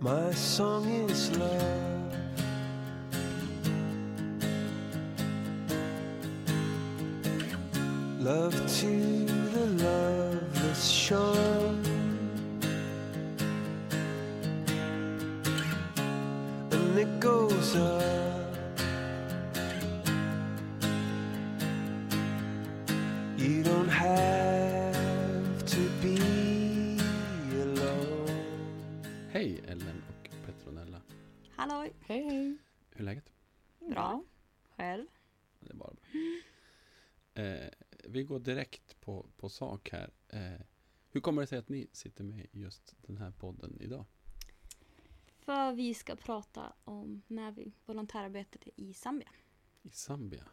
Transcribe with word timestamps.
My 0.00 0.30
song 0.30 0.86
is 1.10 1.36
love. 1.36 2.14
Love 8.20 8.54
to 8.78 9.24
the 9.24 9.66
loveless 9.82 10.88
shore. 10.88 11.47
Eh, 37.38 37.68
vi 38.04 38.22
går 38.22 38.38
direkt 38.38 39.00
på, 39.00 39.26
på 39.36 39.48
sak 39.48 39.90
här. 39.92 40.10
Eh, 40.28 40.60
hur 41.10 41.20
kommer 41.20 41.42
det 41.42 41.46
sig 41.46 41.58
att 41.58 41.68
ni 41.68 41.88
sitter 41.92 42.24
med 42.24 42.46
i 42.52 42.60
just 42.60 42.96
den 43.06 43.16
här 43.16 43.30
podden 43.30 43.76
idag? 43.80 44.04
För 45.38 45.72
vi 45.72 45.94
ska 45.94 46.16
prata 46.16 46.72
om 46.84 47.22
när 47.26 47.52
vi 47.52 47.72
volontärarbetade 47.86 48.70
i 48.76 48.94
Zambia. 48.94 49.28
I 49.82 49.90
Zambia. 49.90 50.44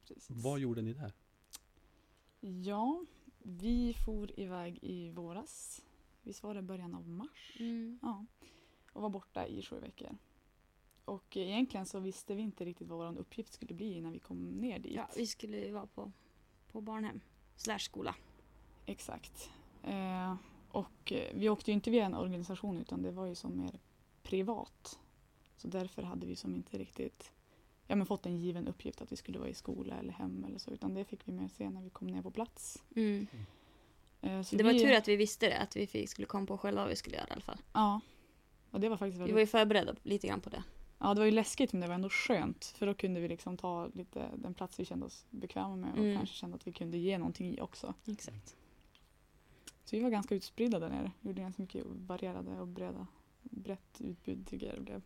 Precis. 0.00 0.30
Vad 0.30 0.60
gjorde 0.60 0.82
ni 0.82 0.92
där? 0.92 1.12
Ja, 2.40 3.04
vi 3.38 3.94
for 3.94 4.40
iväg 4.40 4.78
i 4.82 5.10
våras. 5.10 5.82
Visst 6.22 6.42
var 6.42 6.54
det 6.54 6.62
början 6.62 6.94
av 6.94 7.08
mars? 7.08 7.56
Mm. 7.60 7.98
Ja. 8.02 8.26
Och 8.92 9.02
var 9.02 9.10
borta 9.10 9.46
i 9.46 9.62
sju 9.62 9.80
veckor. 9.80 10.18
Och 11.04 11.36
egentligen 11.36 11.86
så 11.86 12.00
visste 12.00 12.34
vi 12.34 12.42
inte 12.42 12.64
riktigt 12.64 12.88
vad 12.88 12.98
vår 12.98 13.20
uppgift 13.20 13.52
skulle 13.52 13.74
bli 13.74 14.00
när 14.00 14.10
vi 14.10 14.18
kom 14.18 14.48
ner 14.60 14.78
dit. 14.78 14.92
Ja, 14.94 15.08
vi 15.16 15.26
skulle 15.26 15.56
ju 15.56 15.72
vara 15.72 15.86
på, 15.86 16.12
på 16.72 16.80
barnhem. 16.80 17.20
Slash 17.56 17.78
skola. 17.78 18.14
Exakt. 18.86 19.50
Eh, 19.82 20.34
och 20.70 21.12
eh, 21.12 21.34
vi 21.34 21.48
åkte 21.48 21.70
ju 21.70 21.74
inte 21.74 21.90
via 21.90 22.06
en 22.06 22.14
organisation 22.14 22.78
utan 22.78 23.02
det 23.02 23.10
var 23.10 23.26
ju 23.26 23.34
som 23.34 23.58
mer 23.58 23.80
privat. 24.22 24.98
Så 25.56 25.68
därför 25.68 26.02
hade 26.02 26.26
vi 26.26 26.36
som 26.36 26.54
inte 26.54 26.78
riktigt 26.78 27.32
ja, 27.86 27.96
men 27.96 28.06
fått 28.06 28.26
en 28.26 28.36
given 28.38 28.68
uppgift 28.68 29.02
att 29.02 29.12
vi 29.12 29.16
skulle 29.16 29.38
vara 29.38 29.48
i 29.48 29.54
skola 29.54 29.96
eller 29.98 30.12
hem 30.12 30.44
eller 30.44 30.58
så. 30.58 30.70
Utan 30.70 30.94
det 30.94 31.04
fick 31.04 31.28
vi 31.28 31.32
mer 31.32 31.48
se 31.48 31.70
när 31.70 31.82
vi 31.82 31.90
kom 31.90 32.08
ner 32.08 32.22
på 32.22 32.30
plats. 32.30 32.82
Mm. 32.96 33.26
Eh, 34.20 34.44
Det 34.50 34.62
var 34.62 34.72
vi, 34.72 34.80
tur 34.80 34.92
att 34.94 35.08
vi 35.08 35.16
visste 35.16 35.48
det, 35.48 35.58
att 35.58 35.76
vi 35.76 35.86
fick, 35.86 36.08
skulle 36.08 36.26
komma 36.26 36.46
på 36.46 36.58
själva 36.58 36.80
vad 36.80 36.90
vi 36.90 36.96
skulle 36.96 37.16
göra 37.16 37.28
i 37.28 37.32
alla 37.32 37.40
fall. 37.40 37.58
Ja. 37.72 38.00
Och 38.70 38.80
det 38.80 38.88
var 38.88 38.96
faktiskt 38.96 39.14
Vi 39.14 39.18
väldigt... 39.18 39.34
var 39.34 39.40
ju 39.40 39.46
förberedda 39.46 39.94
lite 40.02 40.26
grann 40.26 40.40
på 40.40 40.50
det. 40.50 40.62
Ja, 41.04 41.14
det 41.14 41.20
var 41.20 41.26
ju 41.26 41.30
läskigt 41.32 41.72
men 41.72 41.80
det 41.80 41.86
var 41.86 41.94
ändå 41.94 42.08
skönt. 42.08 42.64
För 42.64 42.86
då 42.86 42.94
kunde 42.94 43.20
vi 43.20 43.28
liksom 43.28 43.56
ta 43.56 43.86
lite 43.94 44.30
den 44.36 44.54
plats 44.54 44.80
vi 44.80 44.84
kände 44.84 45.06
oss 45.06 45.26
bekväma 45.30 45.76
med 45.76 45.92
och 45.92 45.98
Mm. 45.98 46.16
kanske 46.16 46.34
kände 46.34 46.56
att 46.56 46.66
vi 46.66 46.72
kunde 46.72 46.98
ge 46.98 47.18
någonting 47.18 47.54
i 47.54 47.60
också. 47.60 47.94
Exakt. 48.06 48.56
Så 49.84 49.96
vi 49.96 50.02
var 50.02 50.10
ganska 50.10 50.34
utspridda 50.34 50.78
där 50.78 50.88
nere. 50.88 51.12
Gjorde 51.20 51.40
ganska 51.40 51.62
mycket 51.62 51.86
varierade 51.86 52.60
och 52.60 52.68
breda, 52.68 53.06
brett 53.42 54.00
utbud 54.00 54.46
tycker 54.46 54.66
jag 54.66 54.76
det 54.76 54.80
blev. 54.80 55.02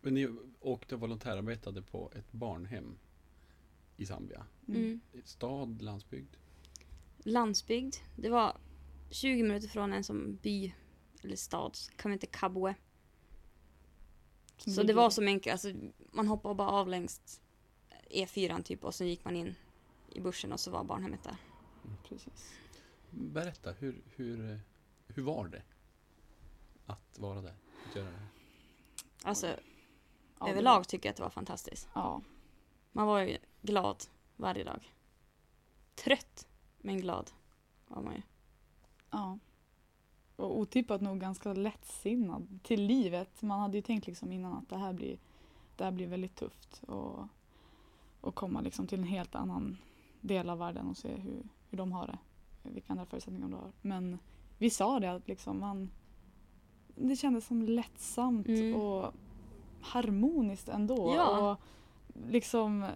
Men 0.00 0.14
ni 0.14 0.28
åkte 0.60 0.94
och 0.94 1.00
volontärarbetade 1.00 1.82
på 1.82 2.10
ett 2.14 2.32
barnhem 2.32 2.98
i 3.96 4.06
Zambia. 4.06 4.46
Mm. 4.68 5.00
Stad, 5.24 5.82
landsbygd? 5.82 6.36
Landsbygd. 7.18 7.94
Det 8.16 8.28
var 8.30 8.56
20 9.10 9.42
minuter 9.42 9.68
från 9.68 9.92
en 9.92 10.04
som 10.04 10.36
by 10.42 10.72
eller 11.22 11.36
stad, 11.36 11.76
kan 11.96 12.10
vi 12.10 12.12
inte 12.12 12.26
Kabwe. 12.26 12.74
Så 14.66 14.82
det 14.82 14.92
var 14.92 15.10
som 15.10 15.26
enkelt, 15.26 15.52
alltså, 15.52 15.72
man 16.12 16.28
hoppade 16.28 16.54
bara 16.54 16.68
av 16.68 16.88
längs 16.88 17.40
E4 18.10 18.62
typ 18.62 18.84
och 18.84 18.94
så 18.94 19.04
gick 19.04 19.24
man 19.24 19.36
in 19.36 19.54
i 20.12 20.20
bussen 20.20 20.52
och 20.52 20.60
så 20.60 20.70
var 20.70 20.84
barnhemmet 20.84 21.22
där. 21.22 21.36
Precis. 22.08 22.52
Berätta, 23.10 23.72
hur, 23.72 24.02
hur, 24.16 24.60
hur 25.06 25.22
var 25.22 25.48
det 25.48 25.62
att 26.86 27.18
vara 27.18 27.40
där? 27.42 27.54
Att 27.90 27.96
göra 27.96 28.10
det 28.10 28.16
här? 28.16 28.26
Alltså 29.22 29.56
Ja, 30.38 30.48
överlag 30.48 30.88
tycker 30.88 31.08
jag 31.08 31.10
att 31.10 31.16
det 31.16 31.22
var 31.22 31.30
fantastiskt. 31.30 31.88
Ja, 31.94 32.22
Man 32.92 33.06
var 33.06 33.20
ju 33.20 33.38
glad 33.62 34.04
varje 34.36 34.64
dag. 34.64 34.94
Trött 35.94 36.46
men 36.78 37.00
glad 37.00 37.30
var 37.88 38.02
man 38.02 38.14
ju. 38.14 38.22
ja. 39.10 39.38
Och 40.42 40.58
otippat 40.58 41.00
nog 41.00 41.20
ganska 41.20 41.52
lättsinnad 41.52 42.58
till 42.62 42.82
livet. 42.82 43.42
Man 43.42 43.60
hade 43.60 43.76
ju 43.76 43.82
tänkt 43.82 44.06
liksom 44.06 44.32
innan 44.32 44.52
att 44.52 44.68
det 44.68 44.76
här 44.76 44.92
blir, 44.92 45.18
det 45.76 45.84
här 45.84 45.90
blir 45.90 46.06
väldigt 46.06 46.34
tufft. 46.36 46.82
Och, 46.86 47.18
och 48.20 48.34
komma 48.34 48.60
liksom 48.60 48.86
till 48.86 48.98
en 48.98 49.04
helt 49.04 49.34
annan 49.34 49.76
del 50.20 50.50
av 50.50 50.58
världen 50.58 50.88
och 50.88 50.96
se 50.96 51.08
hur, 51.16 51.42
hur 51.70 51.78
de 51.78 51.92
har 51.92 52.06
det. 52.06 52.18
Vilka 52.62 52.92
andra 52.92 53.06
förutsättningar 53.06 53.48
de 53.48 53.54
har. 53.54 53.72
Men 53.82 54.18
vi 54.58 54.70
sa 54.70 55.00
det 55.00 55.12
att 55.12 55.28
liksom 55.28 55.60
man, 55.60 55.90
det 56.96 57.16
kändes 57.16 57.46
som 57.46 57.62
lättsamt 57.62 58.46
Mm. 58.48 58.74
och 58.74 59.12
harmoniskt 59.80 60.68
ändå. 60.68 61.14
Ja. 61.16 61.50
Och 61.52 61.60
liksom, 62.28 62.86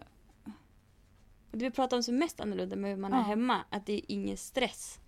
Det 1.50 1.64
vi 1.64 1.70
pratar 1.70 1.96
om 1.96 2.02
som 2.02 2.16
mest 2.16 2.40
annorlunda 2.40 2.76
med 2.76 2.90
hur 2.90 2.96
man 2.96 3.12
är 3.12 3.18
Ja. 3.18 3.22
hemma, 3.22 3.64
att 3.70 3.86
det 3.86 3.92
är 3.92 4.02
ingen 4.08 4.36
stress. 4.36 5.00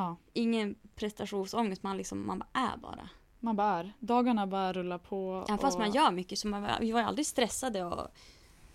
Ja. 0.00 0.16
Ingen 0.32 0.74
prestationsångest, 0.94 1.82
man, 1.82 1.96
liksom, 1.96 2.26
man 2.26 2.38
bara 2.38 2.48
är 2.52 2.76
bara. 2.76 3.08
Man 3.40 3.56
bara 3.56 3.78
är. 3.78 3.92
Dagarna 4.00 4.46
bara 4.46 4.72
rullar 4.72 4.98
på. 4.98 5.44
Även 5.48 5.58
fast 5.58 5.74
och- 5.76 5.80
man 5.80 5.92
gör 5.92 6.10
mycket 6.10 6.38
så 6.38 6.48
man, 6.48 6.70
vi 6.80 6.92
var 6.92 7.00
ju 7.00 7.06
aldrig 7.06 7.26
stressade 7.26 7.84
och 7.84 8.08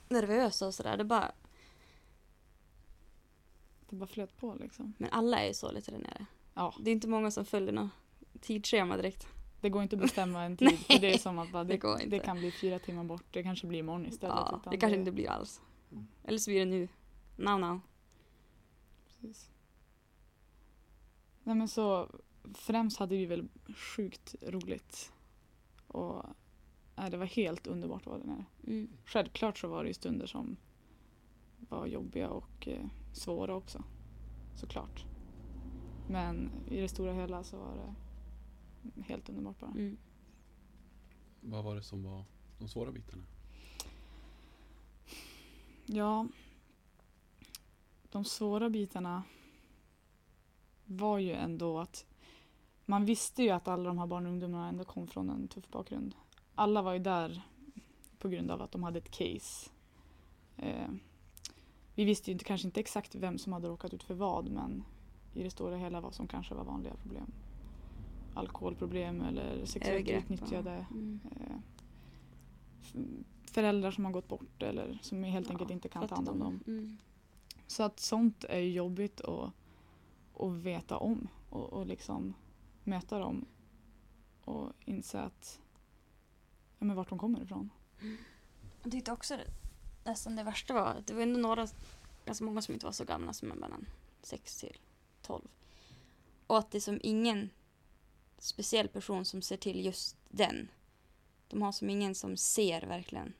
nervösa 0.09 0.67
och 0.67 0.73
sådär. 0.73 0.97
Det 0.97 1.03
bara, 1.03 1.31
Det 3.89 3.95
bara 3.95 4.07
flöt 4.07 4.37
på 4.37 4.55
liksom. 4.59 4.93
men 4.97 5.09
alla 5.11 5.39
är 5.39 5.47
ju 5.47 5.53
så 5.53 5.71
lite 5.71 5.91
där 5.91 5.97
nere. 5.97 6.25
Ja, 6.53 6.73
Det 6.79 6.89
är 6.89 6.93
inte 6.93 7.07
många 7.07 7.31
som 7.31 7.45
följer 7.45 7.71
något 7.73 7.89
tidsschema 8.41 8.97
direkt. 8.97 9.27
det 9.61 9.69
går 9.69 9.83
inte 9.83 9.95
att 9.95 10.01
bestämma 10.01 10.43
en 10.43 10.57
tid. 10.57 10.79
för 10.79 10.99
det 10.99 11.13
är 11.13 11.17
som 11.17 11.39
att 11.39 11.51
bara, 11.51 11.63
det 11.63 11.77
det, 11.77 12.05
det, 12.07 12.19
kan 12.19 12.37
bli 12.37 12.51
fyra 12.51 12.79
timmar 12.79 13.03
bort. 13.03 13.23
Det 13.31 13.43
kanske 13.43 13.67
blir 13.67 13.79
imorgon 13.79 14.05
istället. 14.05 14.35
Ja, 14.37 14.61
det 14.71 14.77
kanske 14.77 14.99
inte 14.99 15.11
blir 15.11 15.29
alls. 15.29 15.61
Eller 16.23 16.37
så 16.39 16.49
blir 16.49 16.59
det 16.59 16.65
nu. 16.65 16.87
Now 17.37 17.59
now. 17.59 17.79
Precis. 19.21 19.49
Nej 21.51 21.57
men 21.57 21.67
så 21.67 22.09
främst 22.53 22.97
hade 22.97 23.17
vi 23.17 23.25
väl 23.25 23.47
sjukt 23.75 24.35
roligt. 24.41 25.13
Och 25.87 26.25
nej, 26.95 27.11
det 27.11 27.17
var 27.17 27.25
helt 27.25 27.67
underbart 27.67 28.05
vara 28.05 28.17
där 28.17 28.25
nere. 28.25 28.45
Mm. 28.67 28.89
Självklart 29.05 29.57
så 29.57 29.67
var 29.67 29.83
det 29.83 29.87
ju 29.87 29.93
stunder 29.93 30.25
som 30.25 30.57
var 31.69 31.85
jobbiga 31.85 32.29
och 32.29 32.67
eh, 32.67 32.85
svåra 33.13 33.55
också. 33.55 33.83
Såklart. 34.55 35.05
Men 36.09 36.49
i 36.69 36.81
det 36.81 36.87
stora 36.87 37.13
hela 37.13 37.43
så 37.43 37.57
var 37.57 37.75
det 37.75 39.01
helt 39.01 39.29
underbart 39.29 39.59
bara. 39.59 39.71
Mm. 39.71 39.97
Vad 41.41 41.63
var 41.63 41.75
det 41.75 41.83
som 41.83 42.03
var 42.03 42.25
de 42.59 42.67
svåra 42.67 42.91
bitarna? 42.91 43.23
Ja. 45.85 46.27
De 48.11 48.25
svåra 48.25 48.69
bitarna 48.69 49.23
var 50.91 51.17
ju 51.17 51.31
ändå 51.31 51.79
att 51.79 52.05
man 52.85 53.05
visste 53.05 53.43
ju 53.43 53.49
att 53.49 53.67
alla 53.67 53.83
de 53.83 53.97
här 53.97 54.07
barn 54.07 54.25
och 54.25 54.31
ungdomarna 54.31 54.69
ändå 54.69 54.83
kom 54.83 55.07
från 55.07 55.29
en 55.29 55.47
tuff 55.47 55.67
bakgrund. 55.67 56.15
Alla 56.55 56.81
var 56.81 56.93
ju 56.93 56.99
där 56.99 57.41
på 58.19 58.29
grund 58.29 58.51
av 58.51 58.61
att 58.61 58.71
de 58.71 58.83
hade 58.83 58.99
ett 58.99 59.11
case. 59.11 59.69
Eh, 60.57 60.89
vi 61.95 62.05
visste 62.05 62.31
ju 62.31 62.33
inte, 62.33 62.45
kanske 62.45 62.67
inte 62.67 62.79
exakt 62.79 63.15
vem 63.15 63.37
som 63.37 63.53
hade 63.53 63.67
råkat 63.67 63.93
ut 63.93 64.03
för 64.03 64.13
vad 64.13 64.49
men 64.49 64.83
i 65.33 65.43
det 65.43 65.49
stora 65.49 65.77
hela 65.77 66.01
vad 66.01 66.13
som 66.13 66.27
kanske 66.27 66.55
var 66.55 66.63
vanliga 66.63 66.93
problem. 66.95 67.31
Alkoholproblem 68.33 69.21
eller 69.21 69.65
sexuellt 69.65 70.09
utnyttjade. 70.09 70.85
Mm. 70.91 71.19
Eh, 71.31 71.55
föräldrar 73.45 73.91
som 73.91 74.05
har 74.05 74.11
gått 74.11 74.27
bort 74.27 74.63
eller 74.63 74.99
som 75.01 75.23
helt 75.23 75.47
Ja, 75.47 75.51
enkelt 75.51 75.71
inte 75.71 75.89
kan 75.89 76.07
ta 76.07 76.15
hand 76.15 76.29
om 76.29 76.39
dem. 76.39 76.59
Mm. 76.67 76.97
Så 77.67 77.83
att 77.83 77.99
sånt 77.99 78.43
är 78.43 78.59
jobbigt 78.59 79.21
att, 79.21 79.51
och 80.41 80.65
veta 80.65 80.97
om 80.97 81.27
och, 81.49 81.73
och 81.73 81.85
liksom 81.85 82.33
möta 82.83 83.19
dem 83.19 83.45
och 84.41 84.73
inse 84.85 85.19
att 85.19 85.59
ja, 86.79 86.85
men 86.85 86.95
vart 86.95 87.09
de 87.09 87.19
kommer 87.19 87.41
ifrån. 87.41 87.69
Jag 88.83 88.91
tyckte 88.91 89.11
också 89.11 89.37
det, 89.37 89.47
nästan 90.03 90.35
det 90.35 90.43
värsta 90.43 90.73
var 90.73 90.85
att 90.85 91.07
det 91.07 91.13
var 91.13 91.21
ändå 91.21 91.39
några, 91.39 91.67
ganska 92.25 92.45
många 92.45 92.61
som 92.61 92.73
inte 92.73 92.85
var 92.85 92.93
så 92.93 93.05
gamla 93.05 93.33
som 93.33 93.51
är 93.51 93.55
mellan 93.55 93.85
6 94.21 94.57
till 94.57 94.77
12. 95.21 95.47
Och 96.47 96.57
att 96.57 96.71
det 96.71 96.77
är 96.77 96.79
som 96.79 96.99
ingen 97.03 97.49
speciell 98.37 98.87
person 98.87 99.25
som 99.25 99.41
ser 99.41 99.57
till 99.57 99.85
just 99.85 100.17
den. 100.29 100.67
De 101.47 101.61
har 101.61 101.71
som 101.71 101.89
ingen 101.89 102.15
som 102.15 102.37
ser 102.37 102.81
verkligen 102.81 103.33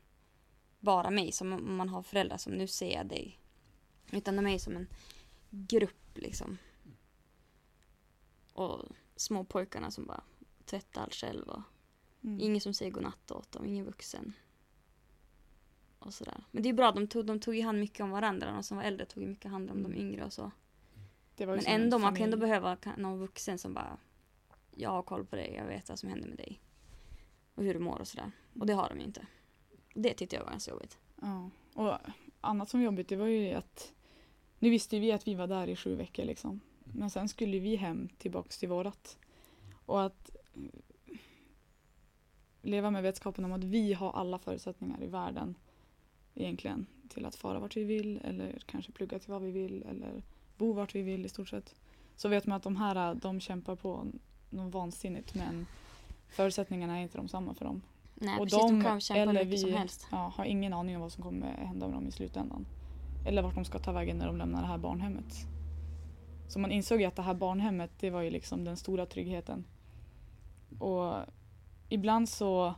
bara 0.80 1.10
mig, 1.10 1.32
som 1.32 1.54
om 1.54 1.76
man 1.76 1.90
har 1.90 2.04
föräldrar 2.04 2.38
som 2.38 2.54
nu 2.54 2.68
ser 2.68 2.94
jag 2.94 3.08
dig. 3.08 3.40
Utan 4.12 4.36
de 4.36 4.48
är 4.48 4.60
som 4.60 4.76
en 4.76 4.88
grupp 5.50 6.18
liksom. 6.18 6.58
Och 8.62 8.86
små 9.16 9.44
pojkarna 9.44 9.92
som 9.92 10.06
bara 10.06 10.24
tvättar 10.66 11.02
allt 11.02 11.14
själv 11.14 11.48
och 11.50 11.62
Mm. 12.24 12.40
ingen 12.40 12.62
som 12.62 12.74
säger 12.74 12.92
godnatt 12.92 13.32
åt 13.32 13.52
dem, 13.52 13.66
ingen 13.66 13.86
vuxen. 13.86 14.34
Och 16.00 16.14
sådär. 16.14 16.44
Men 16.52 16.64
det 16.64 16.70
är 16.70 16.74
bra, 16.74 16.92
de 16.92 17.08
tog, 17.08 17.26
de 17.26 17.40
tog 17.40 17.56
ju 17.56 17.62
hand 17.62 17.80
mycket 17.80 18.00
om 18.00 18.10
varandra. 18.12 18.52
De 18.52 18.64
som 18.64 18.78
var 18.78 18.84
äldre 18.84 19.06
tog 19.06 19.24
ju 19.24 19.30
mycket 19.30 19.52
hand 19.52 19.72
om 19.72 19.84
de 19.84 19.92
Mm. 19.94 20.00
yngre 20.08 20.26
och 20.26 20.34
så. 20.34 20.52
Men 21.38 21.66
ändå, 21.66 22.00
man 22.00 22.16
kan 22.16 22.24
ändå 22.24 22.38
behöva 22.38 22.78
någon 22.98 23.20
vuxen 23.20 23.58
som 23.58 23.74
bara 23.74 23.98
Jag 24.76 24.90
har 24.90 25.04
koll 25.04 25.26
på 25.26 25.36
dig, 25.36 25.54
jag 25.58 25.66
vet 25.66 25.90
vad 25.90 26.00
som 26.00 26.10
händer 26.10 26.28
med 26.30 26.38
dig. 26.38 26.62
Och 27.56 27.64
hur 27.64 27.74
du 27.74 27.80
mår 27.80 28.00
och 28.00 28.08
sådär. 28.08 28.32
Och 28.60 28.66
det 28.66 28.74
har 28.74 28.90
de 28.90 29.00
ju 29.00 29.06
inte. 29.06 29.26
Det 29.94 30.14
tyckte 30.14 30.36
jag 30.36 30.44
var 30.44 30.52
ganska 30.52 30.72
jobbigt. 30.72 30.98
Ja. 31.22 31.50
Och 31.74 31.98
annat 32.42 32.70
som 32.70 32.80
var 32.80 32.86
jobbigt 32.86 33.08
det 33.10 33.16
var 33.16 33.26
ju 33.28 33.54
att 33.54 33.94
nu 34.60 34.70
visste 34.70 35.00
vi 35.00 35.12
att 35.12 35.28
vi 35.28 35.36
var 35.36 35.48
där 35.48 35.68
i 35.68 35.76
sju 35.76 35.96
veckor 35.96 36.26
liksom. 36.26 36.60
Men 36.94 37.10
sen 37.10 37.30
skulle 37.30 37.60
vi 37.60 37.76
hem 37.76 38.10
tillbaks 38.18 38.58
till 38.58 38.70
vårat. 38.70 39.18
Och 39.86 40.04
att 40.04 40.30
mm, 40.56 40.72
leva 42.62 42.92
med 42.92 43.04
vetskapen 43.04 43.46
om 43.46 43.52
att 43.52 43.64
vi 43.64 43.94
har 43.94 44.12
alla 44.12 44.40
förutsättningar 44.40 45.04
i 45.04 45.08
världen 45.08 45.56
egentligen 46.36 46.86
till 47.10 47.26
att 47.26 47.36
fara 47.36 47.60
vart 47.60 47.78
vi 47.78 47.84
vill 47.84 48.20
eller 48.24 48.58
kanske 48.66 48.92
plugga 48.92 49.20
till 49.20 49.32
vad 49.32 49.42
vi 49.42 49.52
vill 49.52 49.84
eller 49.90 50.24
bo 50.58 50.74
vart 50.74 50.96
vi 50.96 51.02
vill 51.02 51.26
i 51.26 51.30
stort 51.30 51.50
sett. 51.50 51.76
Så 52.16 52.30
vet 52.30 52.46
man 52.46 52.56
att 52.58 52.64
de 52.64 52.76
här 52.76 53.16
de 53.16 53.40
kämpar 53.40 53.76
på 53.76 54.08
något 54.50 54.74
vansinnigt 54.74 55.36
men 55.36 55.66
förutsättningarna 56.30 56.98
är 57.00 57.04
inte 57.04 57.18
de 57.18 57.28
samma 57.28 57.54
för 57.54 57.66
dem. 57.66 57.82
Nej 58.16 58.40
Och 58.40 58.46
precis, 58.46 58.60
de 58.62 58.80
de 58.80 58.84
kan 58.84 59.02
kämpa 59.02 59.20
eller 59.22 59.46
vi- 59.46 59.58
som 59.58 59.74
helst. 59.74 60.08
ja, 60.12 60.34
har 60.36 60.46
ingen 60.46 60.74
aning 60.74 60.96
om 60.96 61.02
vad 61.02 61.12
som 61.12 61.24
kommer 61.24 61.48
hända 61.52 61.88
med 61.88 61.96
dem 61.96 62.08
i 62.08 62.12
slutändan. 62.12 62.66
Eller 63.28 63.42
vart 63.42 63.56
de 63.56 63.66
ska 63.66 63.80
ta 63.80 63.92
vägen 63.92 64.18
när 64.18 64.28
de 64.28 64.38
lämnar 64.38 64.62
det 64.62 64.68
här 64.68 64.78
barnhemmet. 64.78 65.34
Så 66.52 66.60
man 66.60 66.72
insåg 66.72 67.02
ju 67.02 67.06
att 67.06 67.16
det 67.16 67.22
här 67.22 67.34
barnhemmet, 67.34 67.92
det 68.00 68.10
var 68.10 68.22
ju 68.22 68.30
liksom 68.30 68.64
den 68.64 68.78
stora 68.78 69.06
tryggheten. 69.06 69.66
Och 70.80 71.16
ibland 71.90 72.30
så 72.30 72.74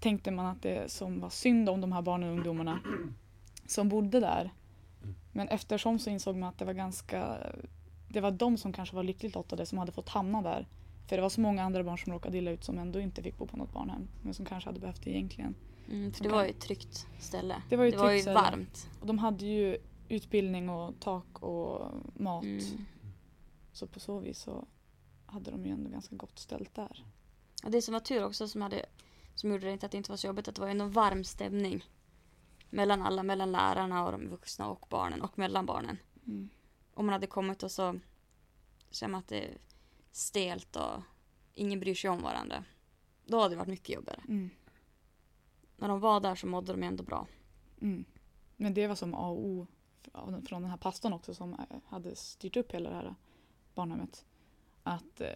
tänkte 0.00 0.30
man 0.30 0.46
att 0.46 0.62
det 0.62 0.90
som 0.90 1.20
var 1.20 1.30
synd 1.30 1.68
om 1.68 1.80
de 1.80 1.92
här 1.92 2.02
barnen 2.02 2.28
och 2.28 2.34
ungdomarna 2.34 2.80
som 3.66 3.88
bodde 3.88 4.20
där. 4.20 4.50
Men 5.32 5.48
eftersom 5.48 5.98
så 5.98 6.10
insåg 6.10 6.36
man 6.36 6.48
att 6.48 6.58
det 6.58 6.64
var 6.64 6.72
ganska, 6.72 7.38
det 8.08 8.20
var 8.20 8.30
de 8.30 8.56
som 8.56 8.72
kanske 8.72 8.96
var 8.96 9.02
lyckligt 9.02 9.34
lottade 9.34 9.66
som 9.66 9.78
hade 9.78 9.92
fått 9.92 10.08
hamna 10.08 10.42
där. 10.42 10.66
För 11.06 11.16
det 11.16 11.22
var 11.22 11.28
så 11.28 11.40
många 11.40 11.62
andra 11.62 11.84
barn 11.84 11.98
som 11.98 12.12
råkade 12.12 12.38
illa 12.38 12.50
ut 12.50 12.64
som 12.64 12.78
ändå 12.78 13.00
inte 13.00 13.22
fick 13.22 13.38
bo 13.38 13.46
på 13.46 13.56
något 13.56 13.72
barnhem. 13.72 14.08
Men 14.22 14.34
som 14.34 14.46
kanske 14.46 14.68
hade 14.68 14.80
behövt 14.80 15.02
det 15.04 15.10
egentligen. 15.10 15.54
Mm, 15.90 16.12
för 16.12 16.22
det 16.22 16.28
var 16.28 16.44
ju 16.44 16.50
ett 16.50 16.60
tryggt 16.60 17.06
ställe. 17.18 17.62
Det 17.68 17.76
var 17.76 17.84
ju 17.84 17.90
det 17.90 17.96
var 17.96 18.12
ju 18.12 18.22
varmt. 18.22 18.90
Och 19.00 19.06
de 19.06 19.18
hade 19.18 19.46
ju 19.46 19.78
utbildning 20.08 20.68
och 20.68 20.94
tak 21.00 21.42
och 21.42 21.90
mat. 22.14 22.44
Mm. 22.44 22.86
Så 23.76 23.86
på 23.86 24.00
så 24.00 24.18
vis 24.18 24.38
så 24.38 24.66
hade 25.26 25.50
de 25.50 25.66
ju 25.66 25.72
ändå 25.72 25.90
ganska 25.90 26.16
gott 26.16 26.38
ställt 26.38 26.74
där. 26.74 27.04
Och 27.64 27.70
det 27.70 27.82
som 27.82 27.92
var 27.92 28.00
tur 28.00 28.24
också 28.24 28.48
som, 28.48 28.62
hade, 28.62 28.86
som 29.34 29.50
gjorde 29.50 29.66
det 29.66 29.72
inte 29.72 29.86
att 29.86 29.92
det 29.92 29.98
inte 29.98 30.10
var 30.10 30.16
så 30.16 30.26
jobbigt, 30.26 30.48
att 30.48 30.54
det 30.54 30.60
var 30.60 30.68
ändå 30.68 30.84
varm 30.84 31.24
stämning. 31.24 31.84
Mellan 32.70 33.02
alla, 33.02 33.22
mellan 33.22 33.52
lärarna 33.52 34.04
och 34.04 34.12
de 34.12 34.28
vuxna 34.28 34.68
och 34.68 34.86
barnen 34.90 35.22
och 35.22 35.38
mellan 35.38 35.66
barnen. 35.66 35.98
Mm. 36.26 36.48
Om 36.94 37.06
man 37.06 37.12
hade 37.12 37.26
kommit 37.26 37.62
och 37.62 37.70
så 37.70 38.00
känner 38.90 39.12
man 39.12 39.18
att 39.18 39.28
det 39.28 39.44
är 39.44 39.58
stelt 40.12 40.76
och 40.76 41.02
ingen 41.54 41.80
bryr 41.80 41.94
sig 41.94 42.10
om 42.10 42.22
varandra. 42.22 42.64
Då 43.26 43.40
hade 43.40 43.54
det 43.54 43.58
varit 43.58 43.68
mycket 43.68 43.94
jobbigare. 43.94 44.20
Mm. 44.28 44.50
När 45.76 45.88
de 45.88 46.00
var 46.00 46.20
där 46.20 46.34
så 46.34 46.46
mådde 46.46 46.72
de 46.72 46.82
ändå 46.82 47.04
bra. 47.04 47.26
Mm. 47.80 48.04
Men 48.56 48.74
det 48.74 48.86
var 48.86 48.94
som 48.94 49.14
A 49.14 49.28
och 49.28 49.44
O 49.44 49.66
från 50.20 50.62
den 50.62 50.70
här 50.70 50.76
pastorn 50.76 51.12
också 51.12 51.34
som 51.34 51.54
eh, 51.54 51.78
hade 51.86 52.16
styrt 52.16 52.56
upp 52.56 52.72
hela 52.72 52.90
det 52.90 52.96
här 52.96 53.14
barnhemmet. 53.76 54.24
Att 54.82 55.20
eh, 55.20 55.28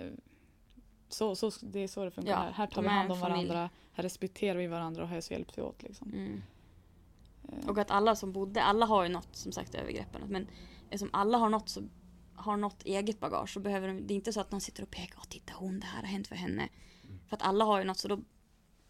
så, 1.08 1.34
så, 1.36 1.50
det 1.62 1.78
är 1.80 1.88
så 1.88 2.04
det 2.04 2.10
funkar 2.10 2.32
Ja, 2.32 2.38
här. 2.38 2.52
Här 2.52 2.66
tar 2.66 2.82
vi 2.82 2.88
hand 2.88 3.12
om 3.12 3.18
familj. 3.20 3.48
varandra, 3.48 3.70
här 3.92 4.02
respekterar 4.02 4.58
vi 4.58 4.66
varandra 4.66 5.02
och 5.02 5.08
här 5.08 5.20
så 5.20 5.32
hjälps 5.32 5.58
vi 5.58 5.62
åt. 5.62 5.82
Liksom. 5.82 6.08
Mm. 6.12 6.42
Eh, 7.48 7.68
Och 7.68 7.78
att 7.78 7.90
alla 7.90 8.16
som 8.16 8.32
bodde, 8.32 8.62
alla 8.62 8.86
har 8.86 9.02
ju 9.02 9.08
något 9.08 9.36
som 9.36 9.52
sagt 9.52 9.74
övergreppen. 9.74 10.22
Men 10.28 10.46
eftersom 10.84 11.10
alla 11.12 11.38
har 11.38 11.48
något, 11.48 11.68
så, 11.68 11.82
har 12.34 12.56
något 12.56 12.82
eget 12.82 13.20
bagage 13.20 13.50
så 13.50 13.60
behöver 13.60 13.88
de, 13.88 14.06
det 14.06 14.14
är 14.14 14.16
inte 14.16 14.32
så 14.32 14.40
att 14.40 14.50
någon 14.50 14.60
sitter 14.60 14.82
och 14.82 14.90
pekar, 14.90 15.16
Åh, 15.18 15.24
titta 15.28 15.52
hon, 15.56 15.80
det 15.80 15.86
här 15.86 16.00
har 16.02 16.08
hänt 16.08 16.26
för 16.28 16.36
henne. 16.36 16.68
För 17.26 17.36
att 17.36 17.42
alla 17.42 17.64
har 17.64 17.78
ju 17.78 17.84
något 17.84 17.98
så 17.98 18.08
då 18.08 18.20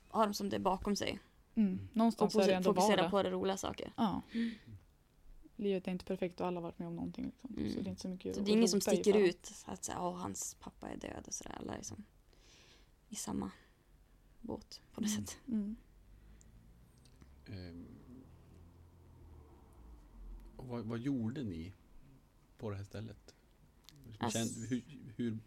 har 0.09 0.25
de 0.27 0.35
som 0.35 0.49
det 0.49 0.59
bakom 0.59 0.97
sig. 0.97 1.19
mm. 1.55 1.89
Och 1.91 1.97
Någonstans 1.97 2.37
är 2.37 2.47
det 2.47 2.55
ändå 2.55 2.75
fokusera 2.75 3.11
på 3.11 3.23
det 3.23 3.31
roliga 3.31 3.57
saker. 3.57 3.93
Ja. 3.97 4.23
Livet 5.61 5.87
är 5.89 5.93
inte 5.93 6.05
perfekt 6.05 6.41
och 6.41 6.47
alla 6.47 6.57
har 6.57 6.63
varit 6.63 6.79
med 6.79 6.89
om 6.89 6.97
någonting. 6.97 7.25
Liksom. 7.27 7.55
Mm. 7.59 7.73
Så 7.73 7.81
det 7.81 7.87
är 7.87 7.91
inte 7.91 8.03
så 8.03 8.09
mycket 8.09 8.35
Så 8.37 8.41
det 8.43 8.51
är 8.51 8.53
ingen 8.53 8.69
som 8.69 8.81
sticker 8.81 9.17
ut. 9.17 9.53
Att 9.67 9.85
säga, 9.85 9.99
åh 10.01 10.17
hans 10.17 10.57
pappa 10.61 10.89
är 10.89 10.97
död 10.97 11.25
och 11.27 11.35
sådär. 11.35 11.57
Alla 11.61 11.75
är 11.77 11.83
som 11.83 12.05
i 13.09 13.15
samma 13.15 13.51
båt 14.41 14.81
på 14.93 15.01
något 15.01 15.11
Mm. 15.11 15.27
sätt. 15.27 15.39
Mm. 15.49 15.77
Och 20.57 20.67
vad, 20.67 20.85
vad 20.85 20.99
gjorde 20.99 21.43
ni 21.43 21.73
på 22.59 22.71
det 22.71 22.77
här 22.77 22.85
stället? 22.85 23.35
Hur, 24.05 24.17
Alltså- 24.19 24.39
kände, 24.39 24.67
hur, 24.69 24.83
hur, 25.17 25.39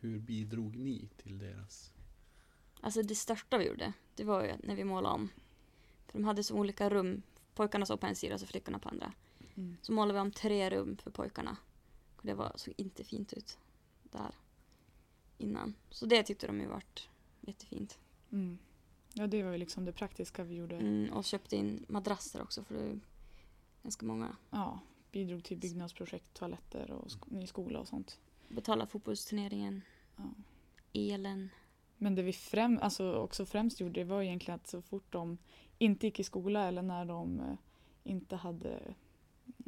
hur 0.00 0.18
bidrog 0.18 0.76
ni 0.76 1.08
till 1.16 1.38
deras... 1.38 1.92
Alltså 2.80 3.02
det 3.02 3.14
största 3.14 3.58
vi 3.58 3.66
gjorde, 3.66 3.92
det 4.14 4.24
var 4.24 4.44
ju 4.44 4.52
när 4.62 4.76
vi 4.76 4.84
målade 4.84 5.14
om. 5.14 5.28
För 6.06 6.18
de 6.18 6.24
hade 6.24 6.44
så 6.44 6.54
olika 6.54 6.90
rum. 6.90 7.22
Pojkarna 7.54 7.86
såg 7.86 8.00
på 8.00 8.06
en 8.06 8.16
sida 8.16 8.34
och 8.34 8.40
så 8.40 8.46
flickorna 8.46 8.78
på 8.78 8.88
andra. 8.88 9.12
Mm. 9.56 9.76
Så 9.82 9.92
målade 9.92 10.12
vi 10.12 10.20
om 10.20 10.30
tre 10.32 10.70
rum 10.70 10.96
för 10.96 11.10
pojkarna. 11.10 11.56
Och 12.16 12.22
det 12.26 12.34
var, 12.34 12.52
såg 12.56 12.74
inte 12.76 13.04
fint 13.04 13.32
ut 13.32 13.58
där 14.02 14.34
innan. 15.38 15.74
Så 15.90 16.06
det 16.06 16.22
tyckte 16.22 16.46
de 16.46 16.60
ju 16.60 16.66
vart 16.66 17.08
jättefint. 17.40 17.98
Mm. 18.32 18.58
Ja, 19.14 19.26
det 19.26 19.42
var 19.42 19.52
ju 19.52 19.58
liksom 19.58 19.84
det 19.84 19.92
praktiska 19.92 20.44
vi 20.44 20.54
gjorde. 20.54 20.76
Mm, 20.76 21.12
och 21.12 21.24
köpte 21.24 21.56
in 21.56 21.84
madrasser 21.88 22.42
också 22.42 22.64
för 22.64 22.74
det 22.74 22.80
är 22.80 23.00
ganska 23.82 24.06
många. 24.06 24.36
Ja, 24.50 24.80
bidrog 25.12 25.44
till 25.44 25.56
byggnadsprojekt, 25.58 26.34
toaletter 26.34 26.90
och 26.90 27.06
sk- 27.06 27.24
ny 27.32 27.46
skola 27.46 27.78
och 27.78 27.88
sånt. 27.88 28.18
Betala 28.48 28.86
fotbollsturneringen, 28.86 29.82
Ja. 30.16 30.24
elen. 30.92 31.48
Men 31.96 32.14
det 32.14 32.22
vi 32.22 32.32
främ, 32.32 32.78
alltså 32.82 33.14
också 33.14 33.46
främst 33.46 33.80
gjorde 33.80 34.04
var 34.04 34.22
egentligen 34.22 34.60
att 34.60 34.66
så 34.66 34.82
fort 34.82 35.12
de 35.12 35.38
inte 35.78 36.06
gick 36.06 36.20
i 36.20 36.24
skola 36.24 36.68
eller 36.68 36.82
när 36.82 37.04
de 37.04 37.40
eh, 37.40 37.56
inte 38.04 38.36
hade 38.36 38.94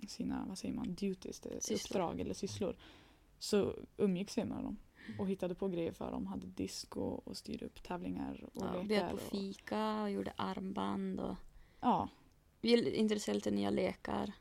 sina, 0.09 0.45
vad 0.49 0.59
säger 0.59 0.75
man, 0.75 0.95
duties, 0.95 1.43
Sysslor. 1.61 1.77
uppdrag 2.01 2.21
eller 2.21 2.35
sysslor. 2.35 2.77
Så 3.39 3.75
umgicks 3.97 4.39
vi 4.39 4.45
med 4.45 4.65
dem 4.65 4.77
och 5.19 5.29
hittade 5.29 5.55
på 5.55 5.69
grejer 5.69 5.93
för 5.93 6.11
dem. 6.11 6.27
Hade 6.27 6.47
disco 6.47 7.01
och 7.01 7.37
styrde 7.37 7.67
upp 7.67 7.83
tävlingar 7.83 8.45
och 8.53 8.63
Ja, 8.63 8.73
lekar. 8.73 8.85
bjöd 8.85 9.11
på 9.11 9.17
fika 9.17 10.03
och 10.03 10.11
gjorde 10.11 10.33
armband. 10.37 11.21
Och 11.21 11.35
ja, 11.81 12.09
vi 12.61 12.97
introducerade 12.97 13.37
lite 13.37 13.51
nya 13.51 13.71
lekar. 13.71 14.33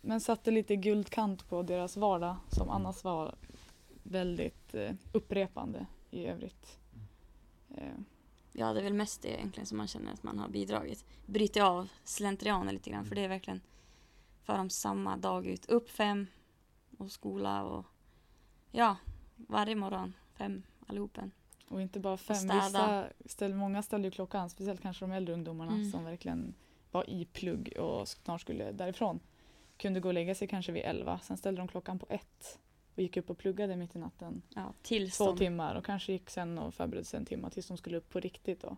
men 0.00 0.20
satte 0.20 0.50
lite 0.50 0.76
guldkant 0.76 1.48
på 1.48 1.62
deras 1.62 1.96
vardag 1.96 2.36
som 2.50 2.70
annars 2.70 3.04
var 3.04 3.34
väldigt 4.02 4.74
eh, 4.74 4.92
upprepande 5.12 5.86
i 6.10 6.26
övrigt. 6.26 6.78
Eh, 7.76 7.92
Ja, 8.52 8.72
det 8.72 8.80
är 8.80 8.84
väl 8.84 8.94
mest 8.94 9.22
det 9.22 9.28
egentligen 9.28 9.66
som 9.66 9.78
man 9.78 9.86
känner 9.88 10.12
att 10.12 10.22
man 10.22 10.38
har 10.38 10.48
bidragit. 10.48 11.04
Bryter 11.26 11.60
av 11.62 11.88
slentrianen 12.04 12.74
lite 12.74 12.90
grann, 12.90 13.04
för 13.04 13.14
det 13.14 13.20
är 13.24 13.28
verkligen 13.28 13.60
för 14.48 14.56
dem 14.58 14.70
samma 14.70 15.16
dag 15.16 15.46
ut. 15.46 15.66
Upp 15.66 15.90
fem 15.90 16.26
och 16.98 17.12
skola 17.12 17.64
och 17.64 17.84
ja, 18.70 18.96
varje 19.36 19.76
morgon 19.76 20.14
fem 20.34 20.62
allihopen. 20.86 21.30
Och 21.68 21.82
inte 21.82 22.00
bara 22.00 22.16
fem. 22.16 22.36
Vissa 22.36 23.04
ställ, 23.26 23.54
många 23.54 23.82
ställde 23.82 24.08
ju 24.08 24.12
klockan, 24.12 24.50
speciellt 24.50 24.80
kanske 24.80 25.04
de 25.04 25.12
äldre 25.12 25.34
ungdomarna 25.34 25.72
Mm. 25.72 25.90
som 25.90 26.04
verkligen 26.04 26.54
var 26.90 27.10
i 27.10 27.24
plugg 27.24 27.72
och 27.78 28.08
snart 28.08 28.40
skulle 28.40 28.72
därifrån. 28.72 29.20
Kunde 29.76 30.00
gå 30.00 30.08
och 30.08 30.14
lägga 30.14 30.34
sig 30.34 30.48
kanske 30.48 30.72
vid 30.72 30.82
elva. 30.82 31.18
Sen 31.18 31.36
ställde 31.36 31.60
de 31.60 31.68
klockan 31.68 31.98
på 31.98 32.06
ett 32.08 32.58
och 32.94 33.02
gick 33.02 33.16
upp 33.16 33.30
och 33.30 33.38
pluggade 33.38 33.76
mitt 33.76 33.96
i 33.96 33.98
natten. 33.98 34.42
Ja, 34.54 34.72
Två 35.16 35.26
de, 35.26 35.38
timmar 35.38 35.74
och 35.74 35.84
kanske 35.84 36.12
gick 36.12 36.30
sen 36.30 36.58
och 36.58 36.74
förberedde 36.74 37.04
sig 37.04 37.18
en 37.18 37.26
timme 37.26 37.50
tills 37.50 37.68
de 37.68 37.76
skulle 37.76 37.96
upp 37.96 38.10
på 38.10 38.20
riktigt. 38.20 38.60
Då. 38.60 38.76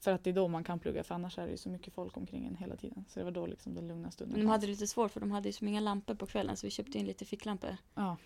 För 0.00 0.12
att 0.12 0.24
det 0.24 0.30
är 0.30 0.34
då 0.34 0.48
man 0.48 0.64
kan 0.64 0.78
plugga 0.78 1.04
för 1.04 1.14
annars 1.14 1.38
är 1.38 1.44
det 1.44 1.50
ju 1.50 1.56
så 1.56 1.68
mycket 1.68 1.94
folk 1.94 2.16
omkring 2.16 2.46
en 2.46 2.56
hela 2.56 2.76
tiden. 2.76 3.04
Så 3.08 3.18
det 3.20 3.24
var 3.24 3.30
då 3.32 3.46
liksom 3.46 3.74
den 3.74 3.88
lugna 3.88 4.10
stunden 4.10 4.36
Men 4.38 4.46
de 4.46 4.50
hade 4.50 4.66
det 4.66 4.72
lite 4.72 4.86
svårt 4.86 5.10
för 5.12 5.20
de 5.20 5.30
hade 5.30 5.48
ju 5.48 5.52
som 5.52 5.68
inga 5.68 5.80
lampor 5.80 6.14
på 6.14 6.26
kvällen 6.26 6.56
så 6.56 6.66
vi 6.66 6.70
köpte 6.70 6.98
in 6.98 7.06
lite 7.06 7.24
ficklampor. 7.24 7.76
Ja, 7.94 8.16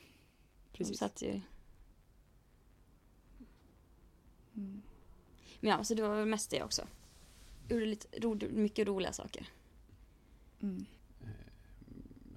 De 0.72 0.78
precis. 0.78 0.98
satt 0.98 1.22
ju, 1.22 1.40
Mm. 4.54 4.82
men 5.60 5.70
ja, 5.70 5.84
så 5.84 5.94
det 5.94 6.02
var 6.02 6.16
väl 6.16 6.26
mest 6.28 6.50
det 6.50 6.62
också. 6.62 6.86
Gjorde 7.68 7.86
lite, 7.86 8.18
ro, 8.20 8.38
mycket 8.50 8.88
roliga 8.88 9.12
saker. 9.12 9.46
Mm. 10.62 10.84
Eh, 11.22 11.28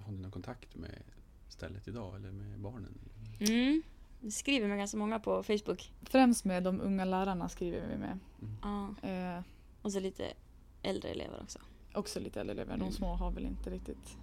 har 0.05 0.11
ni 0.11 0.19
någon 0.19 0.31
kontakt 0.31 0.75
med 0.75 1.03
stället 1.49 1.87
idag 1.87 2.15
eller 2.15 2.31
med 2.31 2.59
barnen? 2.59 2.97
Mm. 3.39 3.81
Vi 4.25 4.31
skriver 4.31 4.67
med 4.67 4.77
ganska 4.77 4.97
många 4.97 5.19
på 5.19 5.43
Facebook. 5.43 5.91
Främst 6.01 6.45
med 6.45 6.63
de 6.63 6.81
unga 6.81 7.05
lärarna 7.05 7.49
skriver 7.49 7.87
vi 7.87 7.97
med. 7.97 8.19
Ja. 8.61 9.09
Eh, 9.09 9.43
Och 9.81 9.91
så 9.91 9.99
lite 9.99 10.33
äldre 10.81 11.09
elever 11.09 11.41
också. 11.43 11.59
också 11.93 12.19
lite 12.19 12.39
äldre 12.41 12.53
elever. 12.53 12.73
De 12.77 12.81
Mm. 12.81 12.91
små 12.93 13.15
har 13.15 13.31
väl 13.31 13.45
inte 13.45 13.69
riktigt 13.69 14.17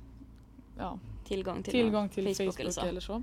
ja, 0.78 0.98
Tillgång 1.24 1.62
till, 1.62 1.72
tillgång 1.72 2.08
till 2.08 2.36
Facebook, 2.36 2.60
eller 2.60 2.70
så. 2.70 2.80
eller 2.80 3.00
så. 3.00 3.12
Men, 3.12 3.22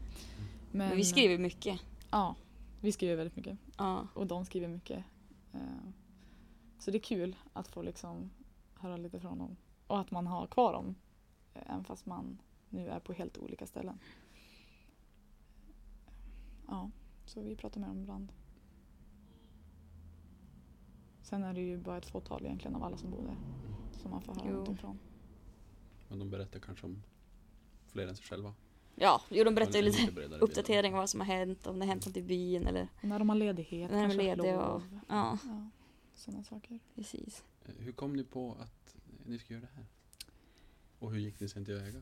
Men 0.87 0.97
vi 0.97 1.05
skriver 1.05 1.37
mycket. 1.37 1.79
Ja, 2.11 2.35
Vi 2.81 2.91
skriver 2.91 3.15
väldigt 3.15 3.35
mycket 3.35 3.57
Ja. 3.77 4.07
och 4.13 4.27
de 4.27 4.45
skriver 4.45 4.67
mycket. 4.67 5.03
Eh, 5.53 5.59
Så 6.79 6.91
det 6.91 6.97
är 6.97 7.01
kul 7.01 7.35
att 7.53 7.67
få 7.67 7.81
liksom 7.81 8.29
höra 8.75 8.97
lite 8.97 9.19
från 9.19 9.37
dem 9.37 9.55
och 9.87 9.99
att 9.99 10.11
man 10.11 10.27
har 10.27 10.47
kvar 10.47 10.73
dem 10.73 10.95
eh, 11.53 11.61
även 11.65 11.83
fast 11.83 12.05
man 12.05 12.41
nu 12.69 12.87
är 12.89 12.99
på 12.99 13.13
helt 13.13 13.37
olika 13.37 13.65
ställen. 13.65 13.99
Ja, 16.69 16.91
så 17.25 17.41
vi 17.41 17.55
pratar 17.55 17.79
med 17.79 17.89
dem 17.89 17.99
ibland. 17.99 18.31
Sen 21.21 21.43
är 21.43 21.53
det 21.53 21.61
ju 21.61 21.77
bara 21.77 21.97
ett 21.97 22.05
fåtal 22.05 22.45
egentligen 22.45 22.75
av 22.75 22.83
alla 22.83 22.97
som 22.97 23.11
bor 23.11 23.23
där 23.23 23.35
som 24.01 24.11
man 24.11 24.21
får 24.21 24.33
höra 24.33 24.43
Jo. 24.45 24.51
någonting 24.51 24.77
från. 24.77 24.99
Men 26.07 26.19
de 26.19 26.29
berättar 26.29 26.59
kanske 26.59 26.85
om 26.85 27.03
fler 27.87 28.07
än 28.07 28.15
sig 28.15 28.25
själva. 28.25 28.53
Ja, 28.95 29.21
jo, 29.29 29.43
de 29.43 29.55
berättar 29.55 29.75
ju 29.75 29.81
lite 29.81 30.11
bild. 30.11 30.33
uppdatering 30.33 30.93
om 30.93 30.99
vad 30.99 31.09
som 31.09 31.19
har 31.19 31.27
hänt, 31.27 31.67
om 31.67 31.79
det 31.79 31.85
har 31.85 31.89
hänt 31.89 32.05
något 32.05 32.17
i 32.17 32.21
byn 32.21 32.67
eller 32.67 32.87
när 33.01 33.19
de 33.19 33.29
har 33.29 33.35
ledighet, 33.35 33.91
när 33.91 33.97
de 33.97 34.03
är 34.03 34.07
kanske 34.09 34.35
lediga 34.35 34.65
och... 34.65 34.81
Ja, 35.07 35.37
Ja, 35.43 35.69
sådana 36.15 36.43
saker. 36.43 36.79
precis. 36.95 37.43
Eh, 37.65 37.71
Hur 37.77 37.91
kom 37.91 38.13
ni 38.13 38.23
på 38.23 38.57
att 38.59 38.95
ni 39.25 39.39
ska 39.39 39.53
göra 39.53 39.61
det 39.65 39.71
här? 39.75 39.85
Och 40.99 41.11
hur 41.11 41.19
gick 41.19 41.39
ni 41.39 41.49
sen 41.49 41.65
tillväga? 41.65 42.01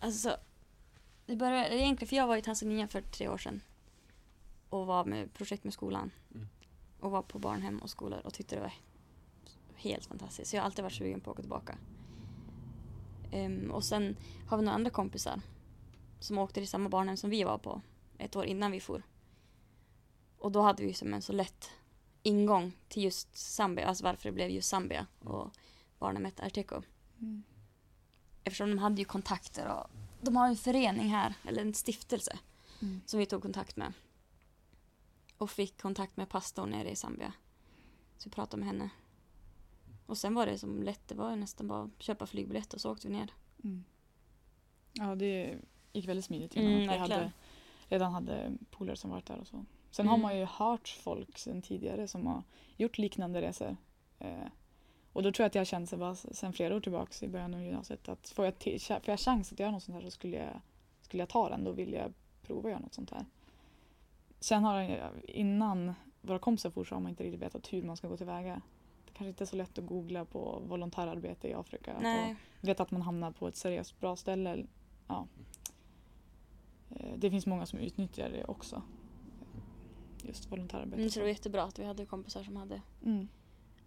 Alltså, 0.00 0.36
det 1.26 1.36
började 1.36 1.76
egentligen, 1.78 2.08
för 2.08 2.16
jag 2.16 2.26
var 2.26 2.36
i 2.36 2.42
Tanzania 2.42 2.88
för 2.88 3.00
tre 3.00 3.28
år 3.28 3.38
sedan 3.38 3.60
och 4.68 4.86
var 4.86 5.04
med 5.04 5.32
projekt 5.34 5.64
med 5.64 5.72
skolan 5.72 6.10
Mm. 6.34 6.48
och 7.00 7.10
var 7.10 7.22
på 7.22 7.38
barnhem 7.38 7.78
och 7.78 7.90
skolor 7.90 8.20
och 8.24 8.34
tyckte 8.34 8.54
det 8.54 8.60
var 8.60 8.72
helt 9.76 10.06
fantastiskt. 10.06 10.50
Så 10.50 10.56
jag 10.56 10.62
har 10.62 10.66
alltid 10.66 10.82
varit 10.82 10.94
sugen 10.94 11.20
på 11.20 11.30
att 11.30 11.34
åka 11.34 11.42
tillbaka. 11.42 11.78
Ehm, 13.32 13.70
och 13.70 13.84
sen 13.84 14.16
har 14.48 14.56
vi 14.56 14.62
några 14.64 14.74
andra 14.74 14.90
kompisar 14.90 15.40
som 16.20 16.38
åkte 16.38 16.60
till 16.60 16.68
samma 16.68 16.88
barnhem 16.88 17.16
som 17.16 17.30
vi 17.30 17.44
var 17.44 17.58
på 17.58 17.80
ett 18.18 18.36
år 18.36 18.44
innan 18.44 18.72
vi 18.72 18.80
for. 18.80 19.02
Och 20.38 20.52
då 20.52 20.60
hade 20.62 20.82
vi 20.82 20.94
som 20.94 21.14
en 21.14 21.22
så 21.22 21.32
lätt 21.32 21.70
ingång 22.22 22.72
till 22.88 23.02
just 23.04 23.36
Zambia, 23.36 23.86
alltså 23.86 24.04
varför 24.04 24.28
det 24.28 24.32
blev 24.32 24.50
just 24.50 24.68
Zambia 24.68 25.06
och 25.24 25.50
barnhemmet 25.98 26.40
Arteco. 26.40 26.82
Mm. 27.20 27.42
Eftersom 28.44 28.68
de 28.70 28.78
hade 28.78 28.96
ju 28.98 29.04
kontakter 29.04 29.68
och 29.72 29.90
de 30.20 30.36
har 30.36 30.48
en 30.48 30.56
förening 30.56 31.08
här, 31.08 31.34
eller 31.44 31.62
en 31.62 31.74
stiftelse, 31.74 32.38
Mm. 32.82 33.00
som 33.06 33.18
vi 33.20 33.26
tog 33.26 33.42
kontakt 33.42 33.76
med. 33.76 33.92
Och 35.38 35.50
fick 35.50 35.80
kontakt 35.80 36.16
med 36.16 36.28
pastorn 36.28 36.70
nere 36.70 36.90
i 36.90 36.96
Zambia. 36.96 37.32
Så 38.18 38.28
vi 38.28 38.34
pratade 38.34 38.56
med 38.60 38.66
henne. 38.66 38.90
Och 40.06 40.18
sen 40.18 40.34
var 40.34 40.46
det 40.46 40.58
som 40.58 40.82
lätt, 40.82 41.08
det 41.08 41.14
var 41.14 41.36
nästan 41.36 41.68
bara 41.68 41.82
att 41.82 42.02
köpa 42.02 42.26
flygbiljett 42.26 42.74
och 42.74 42.80
så 42.80 42.92
åkte 42.92 43.08
vi 43.08 43.14
ner. 43.14 43.32
Mm. 43.64 43.84
Ja, 44.92 45.14
det 45.14 45.58
gick 45.92 46.08
väldigt 46.08 46.24
smidigt 46.24 46.56
Mm, 46.56 46.68
innan. 46.68 46.80
vi 46.80 46.86
verkligen. 46.86 47.20
hade, 47.20 47.32
redan 47.88 48.12
hade 48.12 48.52
polare 48.70 48.96
som 48.96 49.10
varit 49.10 49.26
där 49.26 49.38
och 49.38 49.46
så. 49.46 49.64
Sen 49.90 50.06
har 50.08 50.14
Mm. 50.14 50.22
man 50.22 50.38
ju 50.38 50.44
hört 50.44 50.88
folk 50.88 51.38
sen 51.38 51.62
tidigare 51.62 52.08
som 52.08 52.26
har 52.26 52.42
gjort 52.76 52.98
liknande 52.98 53.42
resor. 53.42 53.76
Eh, 54.18 54.46
och 55.12 55.22
då 55.22 55.32
tror 55.32 55.44
jag 55.44 55.48
att 55.48 55.54
jag 55.54 55.66
kände 55.66 55.86
sig 55.86 55.98
bara 55.98 56.14
sen 56.14 56.52
flera 56.52 56.76
år 56.76 56.80
tillbaka 56.80 57.26
i 57.26 57.28
början 57.28 57.54
av 57.54 57.62
gymnasiet 57.62 58.08
att 58.08 58.28
får 58.28 58.44
jag, 58.44 58.54
får 58.82 59.00
jag 59.06 59.20
chans 59.20 59.52
att 59.52 59.58
göra 59.58 59.70
något 59.70 59.82
sånt 59.82 59.94
här 59.94 60.02
så 60.02 60.10
skulle 60.10 60.36
jag, 60.36 60.60
skulle 61.02 61.22
jag 61.22 61.28
ta 61.28 61.48
den. 61.48 61.64
Då 61.64 61.72
vill 61.72 61.92
jag 61.92 62.12
prova 62.42 62.60
att 62.68 62.70
göra 62.72 62.80
något 62.80 62.94
sånt 62.94 63.10
här. 63.10 63.24
Sen 64.40 64.64
har 64.64 64.80
jag, 64.82 65.10
innan 65.24 65.94
våra 66.20 66.38
kompisar 66.38 66.70
for 66.70 66.84
så 66.84 66.94
har 66.94 67.00
man 67.02 67.10
inte 67.10 67.24
riktigt 67.24 67.42
vetat 67.42 67.72
hur 67.72 67.82
man 67.82 67.96
ska 67.96 68.08
gå 68.08 68.16
tillväga. 68.16 68.62
Det 69.06 69.12
kanske 69.12 69.28
inte 69.28 69.44
är 69.44 69.46
så 69.46 69.56
lätt 69.56 69.78
att 69.78 69.86
googla 69.86 70.24
på 70.24 70.62
volontärarbete 70.66 71.48
i 71.48 71.54
Afrika. 71.54 71.96
och 71.96 72.02
Nej, 72.02 72.36
vet 72.60 72.80
att 72.80 72.90
man 72.90 73.02
hamnar 73.02 73.30
på 73.32 73.48
ett 73.48 73.56
seriöst 73.56 74.00
bra 74.00 74.16
ställe. 74.16 74.66
Ja. 75.08 75.26
Eh, 76.90 77.12
Det 77.16 77.30
finns 77.30 77.46
många 77.46 77.66
som 77.66 77.78
utnyttjar 77.78 78.30
det 78.30 78.44
också. 78.44 78.82
Just 80.22 80.52
volontärarbete. 80.52 80.96
mm, 80.96 81.10
så 81.10 81.18
det 81.18 81.24
var 81.24 81.28
jättebra 81.30 81.62
att 81.62 81.78
vi 81.78 81.84
hade 81.84 82.06
kompisar 82.06 82.42
som 82.42 82.56
hade 82.56 82.82
Mm. 83.04 83.28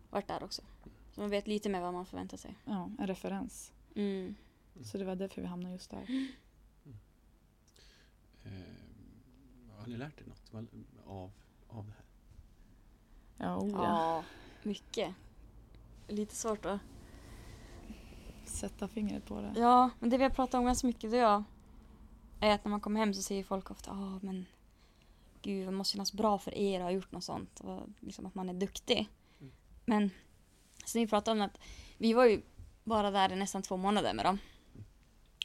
varit 0.10 0.28
där 0.28 0.44
också. 0.44 0.62
Så 1.12 1.22
man 1.22 1.30
vet 1.30 1.48
lite 1.48 1.70
mer 1.70 1.82
vad 1.82 1.94
man 1.94 2.06
förväntar 2.06 2.38
sig. 2.38 2.56
Ja, 2.66 2.90
en 3.00 3.08
referens. 3.08 3.74
Mm. 3.96 4.36
Så 4.84 4.98
det 4.98 5.06
var 5.06 5.16
därför 5.16 5.42
vi 5.42 5.48
hamnade 5.48 5.74
just 5.74 5.90
där. 5.92 6.06
Eh, 8.44 8.52
har 8.52 8.89
ni 9.90 9.98
lärt 9.98 10.22
er 10.22 10.26
något 10.26 10.54
väl- 10.54 10.86
av, 11.06 11.32
av 11.68 11.86
det 11.86 11.92
här? 11.92 12.06
Ja, 13.38 13.58
oh, 13.58 13.70
ja. 13.70 13.84
Ja, 13.84 14.24
mycket. 14.64 15.16
Lite 16.08 16.36
svårt 16.36 16.66
att... 16.66 16.80
Sätta 18.46 18.88
fingret 18.88 19.26
på 19.26 19.42
det. 19.42 19.54
Ja, 19.56 19.90
men 20.00 20.10
det 20.10 20.18
vi 20.18 20.24
har 20.24 20.30
pratat 20.30 20.54
om 20.54 20.66
ganska 20.66 20.88
mycket, 20.88 21.12
det 21.12 21.18
och 21.18 21.32
jag, 21.32 21.44
är 22.40 22.56
att 22.56 22.66
när 22.66 22.70
man 22.70 22.82
kommer 22.82 23.00
hem 23.00 23.14
så 23.14 23.22
säger 23.22 23.44
folk 23.44 23.72
ofta 23.72 23.92
ja 23.92 24.20
men 24.22 24.46
gud, 25.42 25.68
det 25.68 25.72
måste 25.72 25.92
kännas 25.92 26.14
bra 26.14 26.40
för 26.40 26.54
er 26.54 26.80
att 26.80 26.86
ha 26.86 26.92
gjort 26.92 27.12
något 27.12 27.24
sånt. 27.24 27.60
Och 27.60 27.82
liksom 28.00 28.26
att 28.26 28.36
man 28.36 28.50
är 28.50 28.54
duktig. 28.54 29.10
Mm. 29.40 29.54
Men 29.86 30.12
så 30.86 31.00
vi 31.00 31.08
pratade 31.08 31.42
om 31.42 31.46
att 31.46 31.60
vi 31.98 32.14
var 32.14 32.26
ju 32.26 32.42
bara 32.84 33.12
där 33.12 33.32
i 33.32 33.36
nästan 33.36 33.62
två 33.62 33.78
månader 33.78 34.14
med 34.14 34.26
dem. 34.26 34.38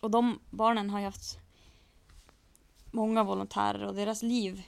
Och 0.03 0.11
de 0.11 0.41
barnen 0.51 0.91
har 0.91 0.99
ju 0.99 1.05
haft 1.05 1.39
många 2.95 3.25
volontärer 3.25 3.87
och 3.87 3.95
deras 3.95 4.23
liv 4.23 4.63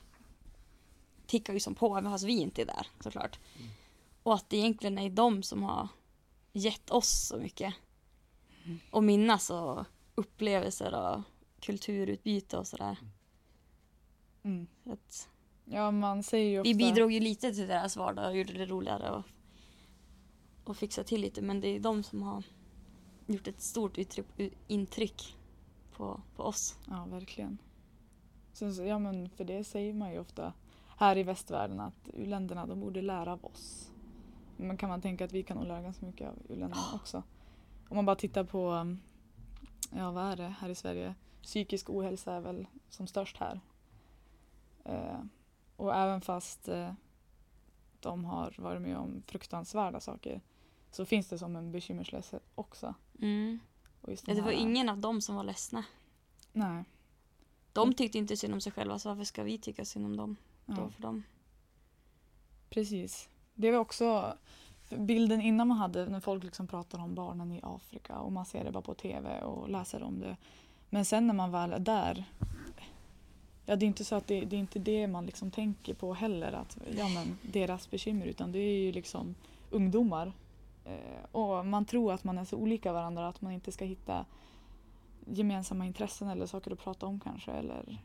tickar 1.26 1.52
ju 1.52 1.60
som 1.60 1.74
på 1.74 1.96
även 1.96 2.12
fast 2.12 2.24
vi 2.24 2.40
inte 2.40 2.62
är 2.62 2.66
där 2.66 2.86
såklart. 3.00 3.38
Mm. 3.58 3.68
Och 4.22 4.34
att 4.34 4.50
det 4.50 4.56
egentligen 4.56 4.98
är 4.98 5.10
de 5.10 5.42
som 5.42 5.62
har 5.62 5.88
gett 6.52 6.90
oss 6.90 7.26
så 7.28 7.36
mycket. 7.38 7.74
Mm. 8.64 8.78
Och 8.90 9.04
minnas 9.04 9.50
och 9.50 9.84
upplevelser 10.14 10.94
och 10.94 11.22
kulturutbyte 11.60 12.58
och 12.58 12.66
sådär. 12.66 12.96
Mm. 14.42 14.66
Så 14.84 14.92
att 14.92 15.28
Ja, 15.64 15.90
man 15.90 16.22
säger 16.22 16.50
ju 16.50 16.60
ofta... 16.60 16.68
vi 16.68 16.74
bidrog 16.74 17.12
ju 17.12 17.20
lite 17.20 17.52
till 17.52 17.66
deras 17.66 17.96
vardag 17.96 18.26
och 18.30 18.36
gjorde 18.36 18.52
det 18.52 18.66
roligare 18.66 19.10
och, 19.10 19.22
och 20.64 20.76
fixade 20.76 21.08
till 21.08 21.20
lite 21.20 21.42
men 21.42 21.60
det 21.60 21.68
är 21.68 21.80
de 21.80 22.02
som 22.02 22.22
har 22.22 22.42
gjort 23.26 23.48
ett 23.48 23.60
stort 23.60 23.98
uttryck, 23.98 24.26
intryck 24.66 25.36
på, 25.92 26.20
på 26.36 26.42
oss. 26.42 26.78
Ja, 26.88 27.04
verkligen. 27.04 27.58
Sen, 28.56 28.74
så- 28.74 28.84
ja, 28.84 28.98
men 28.98 29.28
för 29.30 29.44
det 29.44 29.64
säger 29.64 29.94
man 29.94 30.12
ju 30.12 30.18
ofta 30.18 30.52
här 30.96 31.18
i 31.18 31.22
västvärlden 31.22 31.80
att 31.80 32.08
u-länderna 32.14 32.66
de 32.66 32.80
borde 32.80 33.02
lära 33.02 33.32
av 33.32 33.44
oss. 33.44 33.90
Men 34.56 34.76
kan 34.76 34.88
man 34.88 35.00
tänka 35.00 35.24
att 35.24 35.32
vi 35.32 35.42
kan 35.42 35.56
nog 35.56 35.66
lära 35.66 35.82
ganska 35.82 36.06
mycket 36.06 36.28
av 36.28 36.34
u-länderna 36.48 36.82
också. 36.94 37.22
Om 37.88 37.96
man 37.96 38.06
bara 38.06 38.16
tittar 38.16 38.44
på, 38.44 38.96
ja 39.90 40.10
vad 40.10 40.24
är 40.24 40.36
det 40.36 40.48
här 40.60 40.68
i 40.68 40.74
Sverige? 40.74 41.14
Psykisk 41.42 41.90
ohälsa 41.90 42.32
är 42.34 42.40
väl 42.40 42.66
som 42.88 43.06
störst 43.06 43.36
här. 43.36 43.60
Eh, 44.84 45.20
och 45.76 45.94
även 45.94 46.20
fast 46.20 46.68
eh, 46.68 46.92
de 48.00 48.24
har 48.24 48.54
varit 48.58 48.82
med 48.82 48.96
om 48.96 49.22
fruktansvärda 49.26 50.00
saker 50.00 50.40
så 50.90 51.04
finns 51.04 51.28
det 51.28 51.38
som 51.38 51.56
en 51.56 51.72
bekymmerslöshet 51.72 52.42
också. 52.54 52.94
Den 54.26 54.36
det 54.36 54.42
var 54.42 54.52
här- 54.52 54.58
ingen 54.58 54.88
av 54.88 54.98
dem 54.98 55.20
som 55.20 55.36
var 55.36 55.44
ledsna. 55.44 55.84
Nej. 56.52 56.84
De 57.84 57.94
tyckte 57.94 58.18
inte 58.18 58.36
synd 58.36 58.54
om 58.54 58.60
sig 58.60 58.72
själva 58.72 58.98
så 58.98 59.08
varför 59.08 59.24
ska 59.24 59.42
vi 59.42 59.58
tycka 59.58 59.84
synd 59.84 60.04
om 60.06 60.16
dem 60.16 60.36
då 60.66 60.74
Ja. 60.82 60.90
för 60.90 61.02
dem? 61.02 61.22
Precis. 62.70 63.28
Det 63.54 63.70
var 63.70 63.78
också 63.78 64.36
bilden 64.90 65.40
innan 65.40 65.68
man 65.68 65.76
hade 65.78 66.06
när 66.06 66.20
folk 66.20 66.44
liksom 66.44 66.66
pratar 66.66 66.98
om 66.98 67.14
barnen 67.14 67.52
i 67.52 67.60
Afrika 67.62 68.18
och 68.18 68.32
man 68.32 68.46
ser 68.46 68.64
det 68.64 68.70
bara 68.72 68.82
på 68.82 68.94
tv 68.94 69.42
och 69.42 69.68
läser 69.68 70.02
om 70.02 70.20
det. 70.20 70.36
Men 70.90 71.04
sen 71.04 71.26
när 71.26 71.34
man 71.34 71.52
väl 71.52 71.72
är 71.72 71.78
där. 71.78 72.24
Ja, 73.66 73.76
det 73.76 73.84
är 73.84 73.88
inte 73.88 74.04
så 74.04 74.14
att 74.14 74.26
det, 74.26 74.40
det 74.40 74.56
är 74.56 74.60
inte 74.60 74.78
det 74.78 75.06
man 75.06 75.26
liksom 75.26 75.50
tänker 75.50 75.94
på 75.94 76.14
heller 76.14 76.52
att 76.52 76.78
ja 76.96 77.08
men 77.08 77.38
deras 77.52 77.90
bekymmer 77.90 78.26
utan 78.26 78.52
det 78.52 78.58
är 78.58 78.78
ju 78.84 78.92
liksom 78.92 79.34
ungdomar. 79.70 80.32
Eh, 80.84 81.24
och 81.32 81.66
man 81.66 81.84
tror 81.84 82.12
att 82.12 82.24
man 82.24 82.38
är 82.38 82.44
så 82.44 82.56
olika 82.56 82.92
varandra 82.92 83.28
att 83.28 83.40
man 83.40 83.52
inte 83.52 83.72
ska 83.72 83.84
hitta 83.84 84.24
gemensamma 85.26 85.86
intressen 85.86 86.28
eller 86.28 86.46
saker 86.46 86.70
att 86.72 86.78
prata 86.78 87.06
om 87.06 87.20
kanske 87.20 87.52
eller 87.52 88.02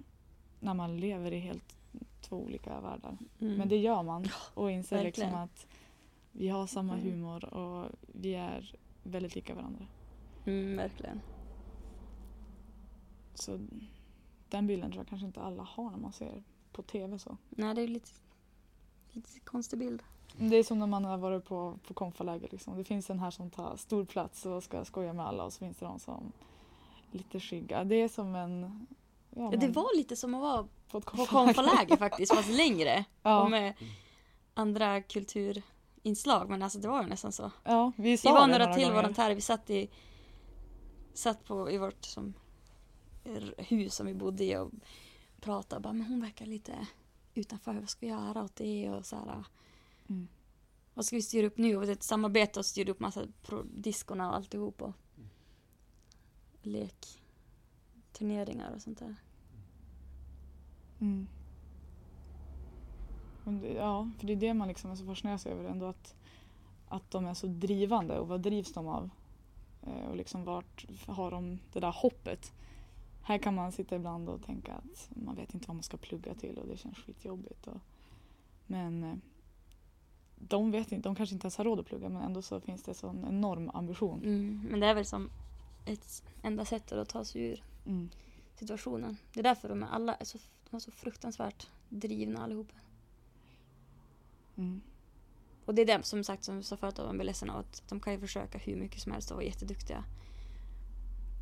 när 0.59 0.73
man 0.73 0.97
lever 0.97 1.31
i 1.31 1.39
helt 1.39 1.75
två 2.21 2.35
olika 2.37 2.81
världar. 2.81 3.17
Mm. 3.39 3.55
Men 3.55 3.69
det 3.69 3.77
gör 3.77 4.03
man 4.03 4.25
och 4.53 4.71
inser 4.71 5.03
liksom 5.03 5.23
verkligen. 5.23 5.43
att 5.43 5.67
vi 6.31 6.49
har 6.49 6.67
samma 6.67 6.93
Mm. 6.93 7.05
humor 7.11 7.53
och 7.53 7.91
vi 8.13 8.35
är 8.35 8.75
väldigt 9.03 9.35
lika 9.35 9.55
varandra. 9.55 9.87
Mm, 10.45 10.77
verkligen. 10.77 11.21
Så 13.33 13.59
den 14.49 14.67
bilden 14.67 14.91
tror 14.91 14.99
jag 14.99 15.07
kanske 15.07 15.27
inte 15.27 15.41
alla 15.41 15.63
har 15.63 15.91
när 15.91 15.97
man 15.97 16.13
ser 16.13 16.43
på 16.71 16.81
tv 16.81 17.19
så. 17.19 17.37
Nej, 17.49 17.75
det 17.75 17.81
är 17.81 17.87
lite, 17.87 18.09
lite 19.11 19.39
konstig 19.39 19.79
bild. 19.79 20.03
Det 20.37 20.55
är 20.55 20.63
som 20.63 20.79
när 20.79 20.87
man 20.87 21.05
har 21.05 21.17
varit 21.17 21.45
på, 21.45 21.79
på 21.87 21.93
konfaläger 21.93 22.47
liksom. 22.51 22.77
Det 22.77 22.83
finns 22.83 23.09
en 23.09 23.19
här 23.19 23.31
som 23.31 23.49
tar 23.49 23.75
stor 23.77 24.05
plats 24.05 24.45
och 24.45 24.63
ska 24.63 24.85
skoja 24.85 25.13
med 25.13 25.25
alla 25.25 25.43
och 25.43 25.53
så 25.53 25.59
finns 25.59 25.77
det 25.77 25.85
de 25.85 25.99
som 25.99 26.31
lite 27.13 27.39
skygga. 27.39 27.83
Det 27.83 27.95
är 27.95 28.07
som 28.07 28.35
en... 28.35 28.61
Ja, 29.35 29.43
Ja, 29.43 29.49
det 29.51 29.57
men 29.57 29.71
var 29.71 29.97
lite 29.97 30.15
som 30.15 30.33
att 30.35 30.41
vara 30.41 30.67
på 30.87 31.01
konfaläger. 31.01 31.97
faktiskt, 31.97 32.33
fast 32.35 32.49
längre. 32.49 33.05
Ja. 33.21 33.43
Och 33.43 33.51
med 33.51 33.73
andra 34.53 35.01
kulturinslag. 35.01 36.49
Men 36.49 36.63
alltså 36.63 36.79
det 36.79 36.87
var 36.87 37.01
ju 37.03 37.09
nästan 37.09 37.31
så. 37.31 37.51
Ja, 37.63 37.91
vi 37.97 38.03
Vi 38.03 38.17
sa 38.17 38.33
var 38.33 38.41
det 38.41 38.47
några 38.47 38.65
några 38.65 38.77
till 38.77 38.91
volontärer, 38.91 39.35
vi 39.35 39.41
satt 39.41 39.69
i 39.69 39.89
satt 41.13 41.45
på, 41.45 41.71
i 41.71 41.77
vårt 41.77 42.05
som, 42.05 42.33
hus 43.57 43.95
som 43.95 44.05
vi 44.07 44.13
bodde 44.13 44.43
i 44.43 44.57
och 44.57 44.71
pratade 45.41 45.81
bara, 45.81 45.93
men 45.93 46.07
hon 46.07 46.21
verkar 46.21 46.45
lite 46.45 46.87
utanför. 47.33 47.73
Vad 47.73 47.89
ska 47.89 48.05
vi 48.05 48.11
göra 48.11 48.43
åt 48.43 48.55
det? 48.55 48.89
Och 48.89 49.05
så 49.05 49.15
här, 49.15 49.43
Mm. 50.09 50.27
vad 50.93 51.05
ska 51.05 51.15
vi 51.15 51.21
styra 51.21 51.47
upp 51.47 51.57
nu? 51.57 51.77
Och 51.77 51.83
ett 51.83 52.03
samarbete 52.03 52.59
och 52.59 52.65
styra 52.65 52.91
upp 52.91 52.99
massa 52.99 53.21
diskorna 53.63 54.29
och 54.29 54.35
alltihop. 54.35 54.81
Och 54.81 54.93
lek, 56.65 57.21
turneringar 58.11 58.71
och 58.75 58.81
sånt 58.81 58.99
där. 58.99 59.15
Mm. 61.01 61.27
Det- 63.45 63.73
Ja, 63.73 64.09
för 64.19 64.27
det 64.27 64.33
är 64.33 64.37
det 64.37 64.53
man 64.53 64.67
liksom 64.67 64.91
är 64.91 64.95
så 64.95 65.05
fascinerad 65.05 65.47
över 65.47 65.63
ändå 65.69 65.85
att, 65.85 66.15
att 66.87 67.11
de 67.11 67.25
är 67.25 67.33
så 67.33 67.47
drivande 67.47 68.19
och 68.19 68.27
vad 68.27 68.41
drivs 68.41 68.73
de 68.73 68.87
av? 68.87 69.09
Eh, 69.83 70.05
Och 70.09 70.15
liksom 70.15 70.43
vart 70.43 70.85
har 71.07 71.31
de 71.31 71.59
det 71.73 71.79
där 71.79 71.91
hoppet? 71.91 72.53
Här 73.23 73.37
kan 73.37 73.55
man 73.55 73.71
sitta 73.71 73.95
ibland 73.95 74.29
och 74.29 74.43
tänka 74.43 74.73
att 74.73 75.09
man 75.15 75.35
vet 75.35 75.53
inte 75.53 75.67
vad 75.67 75.75
man 75.75 75.83
ska 75.83 75.97
plugga 75.97 76.33
till 76.35 76.57
och 76.57 76.67
det 76.67 76.77
känns 76.77 76.97
skitjobbigt. 76.97 77.67
Och, 77.67 77.77
men 78.67 79.03
eh, 79.03 79.15
de 80.35 80.71
vet 80.71 80.91
inte, 80.91 81.09
de 81.09 81.15
kanske 81.15 81.35
inte 81.35 81.45
ens 81.45 81.57
har 81.57 81.65
råd 81.65 81.79
att 81.79 81.85
plugga 81.85 82.09
men 82.09 82.21
ändå 82.21 82.41
så 82.41 82.59
finns 82.61 82.83
det 82.83 82.93
sån 82.93 83.25
enorm 83.27 83.71
ambition. 83.73 84.19
Mm. 84.23 84.67
Men 84.71 84.79
det 84.79 84.87
är 84.87 84.93
väl 84.95 85.05
som 85.05 85.29
ett 85.85 86.23
enda 86.43 86.65
sätt 86.65 86.91
att 86.91 87.09
ta 87.09 87.25
sig 87.25 87.41
ur 87.41 87.63
Mm. 87.85 88.09
situationen. 88.55 89.17
Det 89.33 89.39
är 89.39 89.43
därför 89.43 89.69
de 89.69 89.83
är 89.83 89.87
alla 89.87 90.15
är 90.15 90.25
så, 90.25 90.37
de 90.69 90.75
är 90.75 90.79
så 90.79 90.91
fruktansvärt 90.91 91.67
drivna 91.89 92.43
allihopa. 92.43 92.73
Mm. 94.55 94.81
Och 95.65 95.75
det 95.75 95.81
är 95.81 95.85
det 95.85 96.03
som 96.03 96.23
sagt 96.23 96.43
som 96.43 96.57
vi 96.57 96.63
sa 96.63 96.77
förut 96.77 96.99
att 96.99 97.05
man 97.05 97.17
blir 97.17 97.25
ledsen 97.25 97.49
av 97.49 97.59
att 97.59 97.83
de 97.89 97.99
kan 97.99 98.13
ju 98.13 98.19
försöka 98.19 98.57
hur 98.57 98.75
mycket 98.75 99.01
som 99.01 99.11
helst 99.11 99.31
och 99.31 99.35
vara 99.37 99.45
jätteduktiga. 99.45 100.03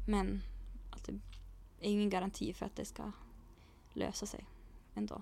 Men 0.07 0.41
att 0.91 1.03
det 1.03 1.11
är 1.79 1.91
ingen 1.91 2.09
garanti 2.09 2.53
för 2.53 2.65
att 2.65 2.75
det 2.75 2.85
ska 2.85 3.11
lösa 3.93 4.25
sig 4.25 4.45
ändå. 4.95 5.21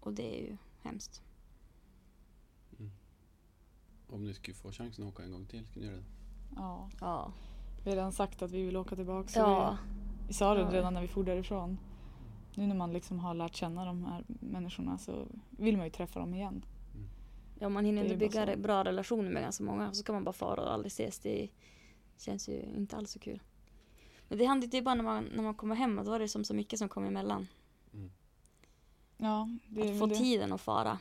Och 0.00 0.12
det 0.12 0.38
är 0.40 0.42
ju 0.50 0.56
hemskt. 0.82 1.22
Om 4.08 4.24
ni 4.24 4.34
skulle 4.34 4.54
få 4.54 4.72
chansen 4.72 5.04
att 5.06 5.14
åka 5.14 5.22
en 5.22 5.32
gång 5.32 5.46
till, 5.46 5.66
skulle 5.66 5.86
ni 5.86 5.92
göra 5.92 6.00
det? 6.00 6.06
Ja, 6.56 6.90
Ja. 7.00 7.32
Vi 7.84 7.90
har 7.90 7.96
redan 7.96 8.12
sagt 8.12 8.42
att 8.42 8.50
vi 8.50 8.62
vill 8.62 8.76
åka 8.76 8.96
tillbaka. 8.96 9.28
så 9.28 9.38
Ja. 9.38 9.78
vi, 10.20 10.26
vi 10.26 10.32
sa 10.32 10.54
det 10.54 10.60
Ja. 10.60 10.68
redan 10.72 10.94
när 10.94 11.02
vi 11.02 11.08
for 11.08 11.24
därifrån. 11.24 11.78
Nu 12.56 12.66
när 12.66 12.74
man 12.74 12.92
liksom 12.92 13.18
har 13.18 13.34
lärt 13.34 13.54
känna 13.54 13.84
de 13.84 14.04
här 14.04 14.24
människorna 14.28 14.98
så 14.98 15.26
vill 15.50 15.76
man 15.76 15.86
ju 15.86 15.90
träffa 15.90 16.20
dem 16.20 16.34
igen. 16.34 16.64
Ja, 17.58 17.68
man 17.68 17.84
hinner 17.84 18.04
inte 18.04 18.16
bygga 18.16 18.46
så. 18.46 18.56
bra 18.58 18.84
relationer 18.84 19.30
med 19.30 19.42
ganska 19.42 19.64
många. 19.64 19.92
Så 19.92 20.04
kan 20.04 20.14
man 20.14 20.24
bara 20.24 20.32
fara 20.32 20.62
och 20.62 20.72
aldrig 20.72 20.90
ses. 20.92 21.18
Det 21.18 21.48
känns 22.18 22.48
ju 22.48 22.62
inte 22.76 22.96
alls 22.96 23.10
så 23.10 23.18
kul. 23.18 23.42
Men 24.28 24.38
det 24.38 24.44
handlar 24.44 24.68
ju 24.74 24.82
bara 24.82 24.94
när 24.94 25.04
man, 25.04 25.24
när 25.24 25.42
man 25.42 25.54
kommer 25.54 25.74
hem 25.74 25.98
och 25.98 26.04
då 26.04 26.12
är 26.12 26.18
det 26.18 26.28
som 26.28 26.44
så 26.44 26.54
mycket 26.54 26.78
som 26.78 26.88
kommer 26.88 27.08
emellan. 27.08 27.46
Mm. 27.94 28.10
Ja, 29.16 29.48
det 29.68 29.92
Att 29.92 29.98
få 29.98 30.06
det, 30.06 30.14
tiden 30.14 30.52
att 30.52 30.60
fara. 30.60 30.98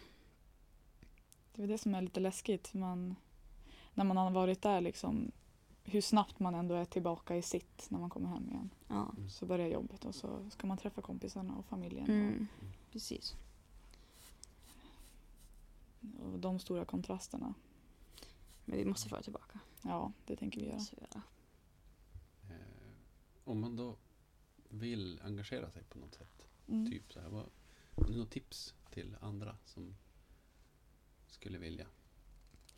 det 1.55 1.63
är 1.63 1.67
det 1.67 1.77
som 1.77 1.95
är 1.95 2.01
lite 2.01 2.19
läskigt. 2.19 2.73
Man, 2.73 3.15
när 3.93 4.03
man 4.03 4.17
har 4.17 4.31
varit 4.31 4.61
där 4.61 4.81
liksom, 4.81 5.31
hur 5.83 6.01
snabbt 6.01 6.39
man 6.39 6.55
ändå 6.55 6.75
är 6.75 6.85
tillbaka 6.85 7.35
i 7.35 7.41
sitt 7.41 7.85
när 7.89 7.99
man 7.99 8.09
kommer 8.09 8.29
hem 8.29 8.49
igen. 8.49 8.69
Ja. 8.87 9.13
Så 9.29 9.45
börjar 9.45 9.67
jobbet 9.67 10.05
och 10.05 10.15
så 10.15 10.49
ska 10.49 10.67
man 10.67 10.77
träffa 10.77 11.01
kompisarna 11.01 11.55
och 11.57 11.65
familjen. 11.65 12.05
Mm. 12.09 12.47
Precis. 12.91 13.35
Och, 16.19 16.33
och 16.33 16.39
de 16.39 16.59
stora 16.59 16.85
kontrasterna. 16.85 17.53
Men 18.65 18.77
vi 18.77 18.85
måste 18.85 19.09
föra 19.09 19.21
tillbaka. 19.21 19.59
Ja, 19.81 20.11
det 20.25 20.35
tänker 20.35 20.61
vi 20.61 20.67
göra. 20.67 20.79
Ja. 21.13 21.21
Eh, 22.49 22.55
om 23.43 23.59
man 23.61 23.75
då 23.75 23.95
vill 24.69 25.21
engagera 25.23 25.71
sig 25.71 25.83
på 25.83 25.99
något 25.99 26.13
sätt, 26.15 26.47
Mm. 26.67 26.91
typ 26.91 27.13
så 27.13 27.19
här, 27.19 27.29
vad, 27.29 27.45
något 28.09 28.31
tips 28.31 28.73
till 28.91 29.15
andra 29.21 29.57
som 29.65 29.95
skulle 31.27 31.57
vilja? 31.57 31.87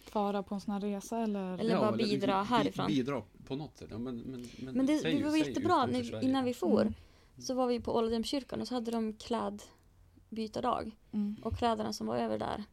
Fara 0.03 0.43
på 0.43 0.55
en 0.55 0.61
sån 0.61 0.73
här 0.73 0.79
resa 0.81 1.19
eller? 1.19 1.57
Eller 1.57 1.77
bara 1.77 1.91
bidra 1.91 2.41
bi- 2.43 2.47
härifrån. 2.49 2.87
Bidra 2.87 3.21
på 3.47 3.55
något 3.55 3.77
sätt. 3.77 3.87
Ja, 3.91 3.97
men, 3.97 4.17
men, 4.19 4.47
men, 4.59 4.75
Men 4.75 4.85
det, 4.85 4.97
säg- 4.99 5.17
det 5.17 5.23
var 5.23 5.31
säg 5.31 5.39
jättebra. 5.47 5.87
Sverige. 5.87 6.21
innan 6.23 6.45
vi 6.45 6.53
for 6.53 6.81
Mm. 6.81 6.93
så 7.37 7.53
var 7.53 7.67
vi 7.67 7.79
på 7.79 7.95
Ålidhemskyrkan 7.95 8.61
och 8.61 8.67
så 8.67 8.73
hade 8.73 8.91
de 8.91 9.13
klädbytardag. 9.13 10.91
Mm. 11.11 11.35
Och 11.43 11.57
kläderna 11.57 11.93
som 11.93 12.07
var 12.07 12.17
över 12.17 12.37
där 12.39 12.63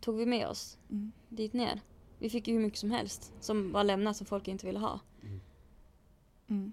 tog 0.00 0.16
vi 0.16 0.26
med 0.26 0.46
oss 0.48 0.78
Mm. 0.90 1.12
dit 1.28 1.52
ner. 1.52 1.80
Vi 2.18 2.30
fick 2.30 2.48
ju 2.48 2.54
hur 2.54 2.60
mycket 2.60 2.78
som 2.78 2.90
helst 2.90 3.32
som 3.40 3.72
var 3.72 3.84
lämnat 3.84 4.16
som 4.16 4.26
folk 4.26 4.48
inte 4.48 4.66
ville 4.66 4.78
ha. 4.78 5.00
Mm. 5.22 5.40
Mm. 6.48 6.72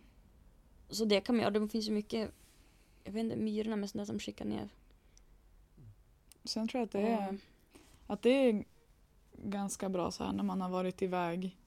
Så 0.90 1.06
det 1.06 1.22
kan 1.22 1.36
man 1.36 1.44
göra. 1.44 1.60
Det 1.60 1.68
finns 1.68 1.88
ju 1.88 1.92
mycket, 1.92 2.32
jag 3.04 3.12
vet 3.12 3.24
inte, 3.24 3.36
myrorna 3.36 3.76
med 3.76 3.90
sånt 3.90 4.00
där 4.00 4.06
som 4.06 4.20
skickar 4.20 4.46
ner. 4.46 4.70
Sen 6.44 6.68
tror 6.68 6.80
jag 6.80 6.86
att 6.86 6.92
det 6.92 7.00
är 7.08 7.38
att 8.08 8.22
det 8.22 8.30
är 8.30 8.66
ganska 9.44 9.90
bra 9.90 10.12
så 10.12 10.24
här 10.24 10.34
när 10.34 10.44
man 10.44 10.62
har 10.62 10.70
varit 10.70 11.02
iväg. 11.02 11.58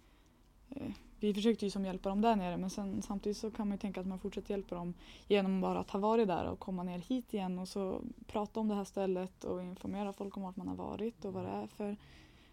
Eh, 0.71 0.93
vi 1.21 1.35
försökte 1.35 1.65
ju 1.65 1.71
som 1.71 1.85
hjälpa 1.85 2.09
dem 2.09 2.21
där 2.21 2.37
nere 2.37 2.57
men 2.57 2.71
sen, 2.71 3.03
samtidigt 3.03 3.39
så 3.39 3.51
kan 3.51 3.69
man 3.69 3.77
ju 3.77 3.79
tänka 3.79 4.01
att 4.01 4.07
man 4.07 4.19
fortsätter 4.19 4.51
hjälpa 4.51 4.75
dem 4.75 4.95
genom 5.29 5.61
bara 5.61 5.79
att 5.79 5.91
ha 5.91 6.01
varit 6.01 6.29
där 6.29 6.45
och 6.45 6.59
komma 6.59 6.83
ner 6.83 6.99
hit 6.99 7.35
igen 7.35 7.59
och 7.59 7.69
så 7.69 8.01
prata 8.27 8.61
om 8.61 8.69
det 8.69 8.75
här 8.75 8.85
stället 8.85 9.45
och 9.45 9.63
informera 9.63 10.13
folk 10.13 10.37
om 10.37 10.43
vart 10.43 10.57
man 10.57 10.69
har 10.69 10.75
varit 10.75 11.25
och 11.25 11.33
vad 11.33 11.45
det 11.45 11.51
är 11.51 11.67
för, 11.67 11.97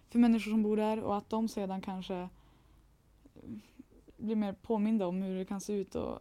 för 0.10 0.20
människor 0.20 0.52
som 0.52 0.64
bor 0.64 0.78
där 0.78 1.00
och 1.00 1.18
att 1.18 1.30
de 1.30 1.48
sedan 1.48 1.82
kanske 1.82 2.16
eh, 2.16 2.30
blir 4.18 4.36
mer 4.36 4.54
påminda 4.54 5.08
om 5.08 5.22
hur 5.22 5.38
det 5.38 5.46
kan 5.46 5.62
se 5.62 5.74
ut 5.74 5.96
och 5.96 6.20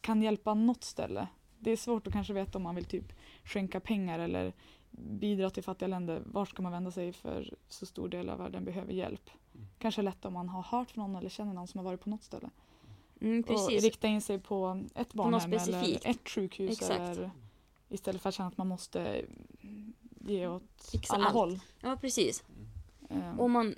kan 0.00 0.22
hjälpa 0.22 0.54
något 0.54 0.84
ställe. 0.84 1.28
Det 1.58 1.70
är 1.70 1.76
svårt 1.76 2.06
att 2.06 2.12
kanske 2.12 2.32
veta 2.32 2.58
om 2.58 2.62
man 2.62 2.74
vill 2.74 2.84
typ 2.84 3.12
skänka 3.44 3.80
pengar 3.80 4.18
eller 4.18 4.52
bidra 4.98 5.50
till 5.50 5.62
fattiga 5.62 5.88
länder. 5.88 6.22
Var 6.26 6.44
ska 6.44 6.62
man 6.62 6.72
vända 6.72 6.90
sig 6.90 7.12
för 7.12 7.54
så 7.68 7.86
stor 7.86 8.08
del 8.08 8.28
av 8.28 8.38
världen 8.38 8.64
behöver 8.64 8.92
hjälp? 8.92 9.30
Mm. 9.54 9.66
Kanske 9.78 10.02
lätt 10.02 10.24
om 10.24 10.32
man 10.32 10.48
har 10.48 10.62
hört 10.62 10.90
från 10.90 11.02
någon 11.04 11.16
eller 11.16 11.28
känner 11.28 11.54
någon 11.54 11.68
som 11.68 11.78
har 11.78 11.84
varit 11.84 12.00
på 12.00 12.10
något 12.10 12.22
ställe. 12.22 12.50
Mm, 13.20 13.44
Och 13.48 13.70
rikta 13.70 14.08
in 14.08 14.20
sig 14.20 14.38
på 14.38 14.84
ett 14.94 15.14
barnhem 15.14 15.52
eller 15.52 16.06
ett 16.06 16.28
sjukhus. 16.28 16.82
Eller, 16.90 17.30
istället 17.88 18.22
för 18.22 18.28
att 18.28 18.34
känna 18.34 18.48
att 18.48 18.56
man 18.56 18.68
måste 18.68 19.24
ge 20.20 20.46
åt 20.46 20.88
Fixa 20.92 21.14
alla 21.14 21.24
allt. 21.24 21.34
håll. 21.34 21.60
Ja, 21.80 21.96
precis. 22.00 22.44
Ehm, 23.10 23.40
Om 23.40 23.52
man 23.52 23.74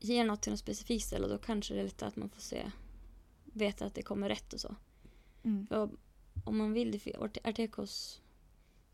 ger 0.00 0.24
något 0.24 0.42
till 0.42 0.52
något 0.52 0.60
specifikt 0.60 1.06
ställe 1.06 1.26
då 1.26 1.38
kanske 1.38 1.74
det 1.74 1.80
är 1.80 1.84
lite 1.84 2.06
att 2.06 2.16
man 2.16 2.28
får 2.28 2.40
se, 2.40 2.70
veta 3.44 3.84
att 3.84 3.94
det 3.94 4.02
kommer 4.02 4.28
rätt 4.28 4.52
och 4.52 4.60
så. 4.60 4.74
mm, 5.42 5.66
om 6.44 6.58
man 6.58 6.72
vill, 6.72 7.00
Artekos 7.44 8.20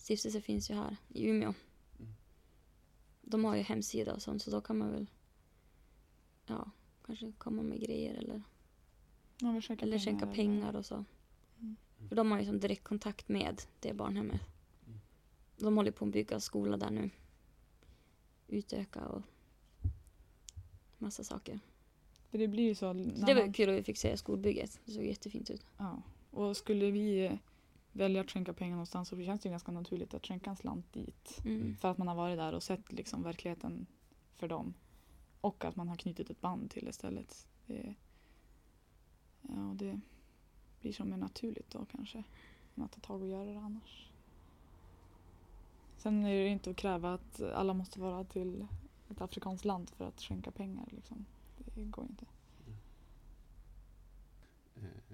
stiftelse 0.04 0.40
finns 0.40 0.70
ju 0.70 0.74
här 0.74 0.96
i 1.08 1.28
Umeå. 1.28 1.54
Mm. 1.98 2.14
De 3.22 3.44
har 3.44 3.56
ju 3.56 3.62
hemsida 3.62 4.14
och 4.14 4.22
sånt 4.22 4.42
så 4.42 4.50
då 4.50 4.60
kan 4.60 4.78
man 4.78 4.92
väl 4.92 5.06
ja, 6.46 6.70
kanske 7.06 7.32
komma 7.38 7.62
med 7.62 7.80
grejer 7.80 8.14
eller, 8.14 8.42
skänka 9.60 9.84
eller 9.84 9.98
skänka 9.98 10.24
eller- 10.24 10.34
pengar 10.34 10.76
och 10.76 10.86
så. 10.86 11.04
Mm. 11.60 11.76
För 12.08 12.16
de 12.16 12.30
har 12.30 12.38
ju 12.38 12.44
som 12.44 12.60
direktkontakt 12.60 13.28
med 13.28 13.62
det 13.80 13.92
barnhemmet. 13.94 14.40
Mm. 14.86 14.98
De 15.56 15.76
håller 15.76 15.90
på 15.90 16.04
att 16.04 16.12
bygga 16.12 16.40
skola 16.40 16.76
där 16.76 16.90
nu. 16.90 17.10
Utöka 18.48 19.06
och 19.06 19.22
massa 20.98 21.24
saker. 21.24 21.60
För 22.30 22.38
det 22.38 22.48
blir 22.48 22.64
ju 22.64 22.74
så. 22.74 22.92
Det 22.92 23.34
var 23.34 23.42
man, 23.42 23.52
kul 23.52 23.68
att 23.68 23.76
vi 23.76 23.82
fick 23.82 23.98
se 23.98 24.16
skolbygget. 24.16 24.80
Det 24.84 24.92
såg 24.92 25.04
jättefint 25.04 25.50
ut. 25.50 25.66
ja. 25.78 26.02
Och 26.30 26.56
skulle 26.56 26.90
vi 26.90 27.38
välja 27.94 28.20
att 28.20 28.30
skänka 28.30 28.52
pengar 28.52 28.72
någonstans 28.72 29.08
så 29.08 29.16
känns 29.16 29.40
det 29.40 29.46
ju 29.46 29.50
ganska 29.50 29.72
naturligt 29.72 30.14
att 30.14 30.26
skänka 30.26 30.50
en 30.50 30.56
slant 30.56 30.92
dit. 30.92 31.40
Mm. 31.44 31.76
För 31.76 31.90
att 31.90 31.98
man 31.98 32.08
har 32.08 32.14
varit 32.14 32.38
där 32.38 32.52
och 32.52 32.62
sett 32.62 32.92
liksom 32.92 33.22
verkligheten 33.22 33.86
för 34.36 34.48
dem. 34.48 34.74
Och 35.40 35.64
att 35.64 35.76
man 35.76 35.88
har 35.88 35.96
knutit 35.96 36.30
ett 36.30 36.40
band 36.40 36.70
till 36.70 36.84
det 36.84 36.92
stället. 36.92 37.48
Det, 37.66 37.94
ja, 39.42 39.74
det 39.74 40.00
blir 40.80 40.92
som 40.92 41.10
mer 41.10 41.16
naturligt 41.16 41.70
då 41.70 41.84
kanske. 41.84 42.24
Än 42.74 42.82
att 42.82 42.92
ta 42.92 43.00
tag 43.00 43.22
och 43.22 43.28
göra 43.28 43.44
det 43.44 43.56
annars. 43.56 44.10
Sen 45.96 46.24
är 46.24 46.44
det 46.44 46.48
inte 46.48 46.70
att 46.70 46.76
kräva 46.76 47.14
att 47.14 47.40
alla 47.40 47.74
måste 47.74 48.00
vara 48.00 48.24
till 48.24 48.66
ett 49.10 49.20
afrikanskt 49.20 49.64
land 49.64 49.90
för 49.90 50.04
att 50.04 50.20
skänka 50.20 50.50
pengar. 50.50 50.88
Liksom. 50.90 51.24
Det 51.74 51.84
går 51.84 52.04
inte. 52.04 52.26
Eh, 54.76 55.04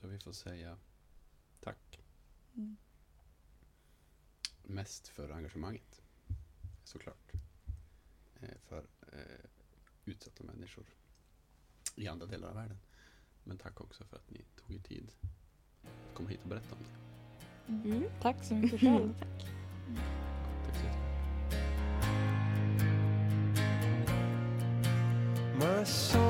Så 0.00 0.06
vi 0.06 0.18
får 0.18 0.32
säga. 0.32 0.76
Mm. 2.54 2.76
Mest 4.62 5.08
för 5.08 5.30
engagemanget, 5.30 6.02
såklart. 6.84 7.32
Eh, 8.40 8.48
För 8.68 8.86
eh, 9.12 9.44
utsatta 10.04 10.44
människor 10.44 10.84
i 11.96 12.08
andra 12.08 12.26
delar 12.26 12.48
av 12.48 12.54
världen. 12.54 12.78
Men 13.44 13.58
tack 13.58 13.80
också 13.80 14.04
för 14.04 14.16
att 14.16 14.30
ni 14.30 14.44
tog 14.56 14.76
er 14.76 14.80
tid 14.80 15.10
att 15.82 16.14
komma 16.14 16.28
hit 16.28 16.42
och 16.42 16.48
berätta 16.48 16.74
om 16.74 16.80
det. 16.82 17.88
Mm. 17.90 18.04
Tack 18.22 18.44
så 18.44 18.54
mycket 18.54 18.80
själv. 18.80 19.14
Tack 20.64 20.76
så 20.76 20.84
jättemycket. 20.84 21.08
My 25.58 25.84
song 25.84 26.27